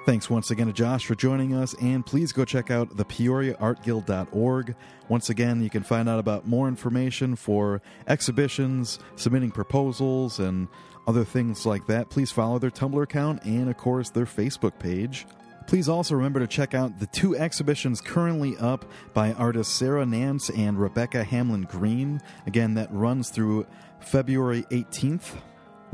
Thanks 0.05 0.29
once 0.29 0.51
again 0.51 0.67
to 0.67 0.73
Josh 0.73 1.03
for 1.03 1.15
joining 1.15 1.55
us, 1.55 1.73
and 1.81 2.05
please 2.05 2.31
go 2.31 2.45
check 2.45 2.69
out 2.69 2.95
the 2.95 3.05
PeoriaArtGuild.org. 3.05 4.75
Once 5.09 5.31
again, 5.31 5.63
you 5.63 5.71
can 5.71 5.81
find 5.81 6.07
out 6.07 6.19
about 6.19 6.47
more 6.47 6.67
information 6.67 7.35
for 7.35 7.81
exhibitions, 8.07 8.99
submitting 9.15 9.49
proposals, 9.49 10.37
and 10.37 10.67
other 11.07 11.23
things 11.23 11.65
like 11.65 11.87
that. 11.87 12.11
Please 12.11 12.31
follow 12.31 12.59
their 12.59 12.69
Tumblr 12.69 13.01
account 13.01 13.43
and, 13.45 13.67
of 13.67 13.77
course, 13.77 14.11
their 14.11 14.25
Facebook 14.25 14.77
page. 14.77 15.25
Please 15.65 15.89
also 15.89 16.13
remember 16.13 16.39
to 16.39 16.45
check 16.45 16.75
out 16.75 16.99
the 16.99 17.07
two 17.07 17.35
exhibitions 17.35 17.99
currently 17.99 18.55
up 18.57 18.85
by 19.15 19.33
artists 19.33 19.73
Sarah 19.73 20.05
Nance 20.05 20.51
and 20.51 20.79
Rebecca 20.79 21.23
Hamlin 21.23 21.63
Green. 21.63 22.21
Again, 22.45 22.75
that 22.75 22.93
runs 22.93 23.31
through 23.31 23.65
February 24.01 24.67
18th. 24.69 25.31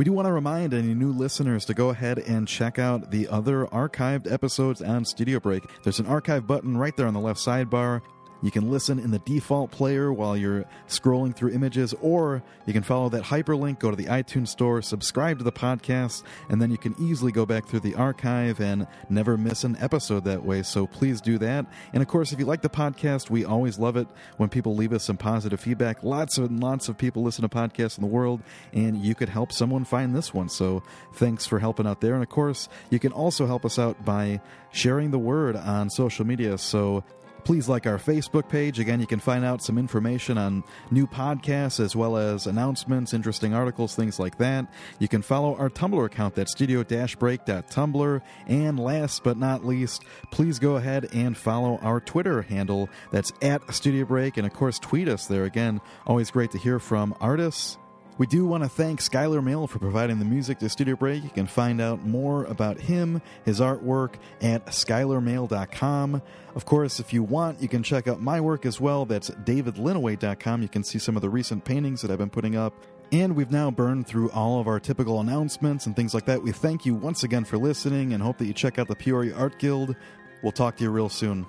We 0.02 0.06
do 0.06 0.14
want 0.14 0.26
to 0.26 0.32
remind 0.32 0.74
any 0.74 0.96
new 0.96 1.12
listeners 1.12 1.64
to 1.66 1.76
go 1.76 1.90
ahead 1.90 2.18
and 2.18 2.48
check 2.48 2.80
out 2.80 3.12
the 3.12 3.28
other 3.28 3.68
archived 3.68 4.32
episodes 4.32 4.82
on 4.82 5.06
Studio 5.06 5.40
Break. 5.40 5.64
There's 5.84 6.00
an 6.00 6.08
archive 6.08 6.48
button 6.48 6.76
right 6.76 6.98
there 6.98 7.06
on 7.06 7.14
the 7.14 7.20
left 7.20 7.40
sidebar. 7.40 8.02
You 8.41 8.51
can 8.51 8.71
listen 8.71 8.99
in 8.99 9.12
the 9.12 9.19
default 9.19 9.71
player 9.71 10.12
while 10.12 10.36
you're 10.36 10.65
scrolling 10.88 11.36
through 11.36 11.51
images, 11.51 11.93
or 12.01 12.43
you 12.65 12.73
can 12.73 12.84
follow 12.84 13.10
that 13.10 13.23
hyperlink, 13.23 13.80
go 13.80 13.91
to 13.91 13.95
the 13.95 14.06
iTunes 14.06 14.49
Store, 14.49 14.82
subscribe 14.82 15.38
to 15.38 15.43
the 15.43 15.51
podcast, 15.51 16.23
and 16.49 16.62
then 16.62 16.71
you 16.71 16.77
can 16.77 16.95
easily 16.99 17.32
go 17.32 17.45
back 17.45 17.67
through 17.67 17.82
the 17.82 17.95
archive 17.95 18.60
and 18.60 18.88
never 19.10 19.38
miss 19.38 19.63
an 19.63 19.77
episode 19.80 20.23
that 20.25 20.43
way. 20.43 20.63
So 20.63 20.88
please 20.88 21.21
do 21.21 21.38
that. 21.38 21.65
And 21.93 22.01
of 22.01 22.08
course, 22.08 22.32
if 22.32 22.39
you 22.39 22.45
like 22.45 22.62
the 22.62 22.69
podcast, 22.69 23.30
we 23.30 23.45
always 23.45 23.77
love 23.77 23.95
it 23.95 24.08
when 24.38 24.49
people 24.49 24.75
leave 24.75 24.93
us 24.93 25.04
some 25.04 25.17
positive 25.17 25.60
feedback. 25.60 26.04
Lots 26.04 26.38
and 26.38 26.60
lots 26.60 26.89
of 26.89 26.97
people 26.97 27.23
listen 27.23 27.43
to 27.43 27.49
podcasts 27.49 27.97
in 27.97 28.01
the 28.01 28.08
world, 28.10 28.41
and 28.73 28.97
you 28.97 29.15
could 29.15 29.30
help 29.30 29.51
someone 29.51 29.86
find 29.86 30.15
this 30.15 30.34
one. 30.34 30.49
So 30.49 30.84
thanks 31.13 31.45
for 31.45 31.60
helping 31.60 31.86
out 31.86 32.01
there. 32.01 32.13
And 32.13 32.23
of 32.23 32.30
course, 32.30 32.69
you 32.89 32.99
can 32.99 33.12
also 33.12 33.45
help 33.45 33.65
us 33.65 33.77
out 33.77 34.04
by 34.04 34.41
sharing 34.71 35.12
the 35.12 35.19
word 35.19 35.56
on 35.56 35.89
social 35.89 36.25
media. 36.25 36.58
So 36.58 37.04
Please 37.43 37.67
like 37.67 37.88
our 37.88 37.97
Facebook 37.97 38.47
page. 38.49 38.80
Again, 38.80 38.99
you 38.99 39.08
can 39.08 39.19
find 39.19 39.43
out 39.43 39.63
some 39.63 39.77
information 39.77 40.38
on 40.38 40.63
new 40.91 41.08
podcasts 41.08 41.80
as 41.80 41.95
well 41.95 42.15
as 42.15 42.45
announcements, 42.47 43.13
interesting 43.13 43.54
articles, 43.54 43.95
things 43.95 44.19
like 44.19 44.38
that. 44.38 44.71
You 44.99 45.08
can 45.08 45.21
follow 45.21 45.56
our 45.56 45.69
Tumblr 45.69 46.06
account, 46.06 46.36
that's 46.36 46.51
studio-break.tumblr. 46.51 48.21
And 48.47 48.80
last 48.80 49.23
but 49.23 49.38
not 49.38 49.65
least, 49.65 50.04
please 50.32 50.60
go 50.60 50.75
ahead 50.75 51.10
and 51.13 51.36
follow 51.36 51.77
our 51.80 51.99
Twitter 51.99 52.43
handle, 52.43 52.89
that's 53.12 53.34
at 53.41 53.73
Studio 53.73 54.06
Break. 54.06 54.38
And 54.38 54.45
of 54.45 54.54
course, 54.54 54.77
tweet 54.80 55.08
us 55.08 55.27
there. 55.27 55.45
Again, 55.45 55.82
always 56.06 56.32
great 56.32 56.51
to 56.51 56.58
hear 56.58 56.80
from 56.80 57.15
artists 57.19 57.77
We 58.21 58.27
do 58.27 58.45
want 58.45 58.62
to 58.62 58.69
thank 58.69 58.99
Skylar 58.99 59.43
Mail 59.43 59.65
for 59.65 59.79
providing 59.79 60.19
the 60.19 60.25
music 60.25 60.60
to 60.60 60.69
Studio 60.69 60.95
Break. 60.95 61.23
You 61.23 61.31
can 61.31 61.47
find 61.47 61.81
out 61.81 62.05
more 62.05 62.43
about 62.43 62.79
him, 62.79 63.19
his 63.45 63.60
artwork, 63.60 64.13
at 64.43 64.67
skylarmail.com. 64.67 66.21
Of 66.53 66.65
course, 66.65 66.99
if 66.99 67.13
you 67.13 67.23
want, 67.23 67.63
you 67.63 67.67
can 67.67 67.81
check 67.81 68.07
out 68.07 68.21
my 68.21 68.39
work 68.39 68.67
as 68.67 68.79
well. 68.79 69.05
That's 69.05 69.31
davidlinneweh.com. 69.31 70.62
You 70.62 70.69
can 70.69 70.84
see 70.84 70.99
some 70.99 71.15
of 71.15 71.23
the 71.23 71.31
recent 71.31 71.65
paintings 71.65 72.03
that 72.03 72.12
I've 72.12 72.19
been 72.19 72.29
putting 72.29 72.55
up. 72.55 72.75
And 73.12 73.36
we've 73.36 73.49
now 73.49 73.71
burned 73.71 74.05
through 74.05 74.29
all 74.29 74.60
of 74.60 74.67
our 74.67 74.79
typical 74.79 75.19
announcements 75.19 75.88
and 75.88 75.95
things 75.95 76.13
like 76.13 76.27
that. 76.27 76.43
We 76.43 76.51
thank 76.51 76.86
you 76.86 76.93
once 76.93 77.23
again 77.23 77.43
for 77.43 77.57
listening 77.57 78.13
and 78.13 78.21
hope 78.21 78.38
that 78.38 78.45
you 78.45 78.53
check 78.53 78.77
out 78.77 78.88
the 78.88 78.95
Peoria 78.95 79.36
Art 79.36 79.57
Guild. 79.57 79.95
We'll 80.43 80.51
talk 80.51 80.77
to 80.77 80.84
you 80.84 80.91
real 80.91 81.10
soon. 81.10 81.47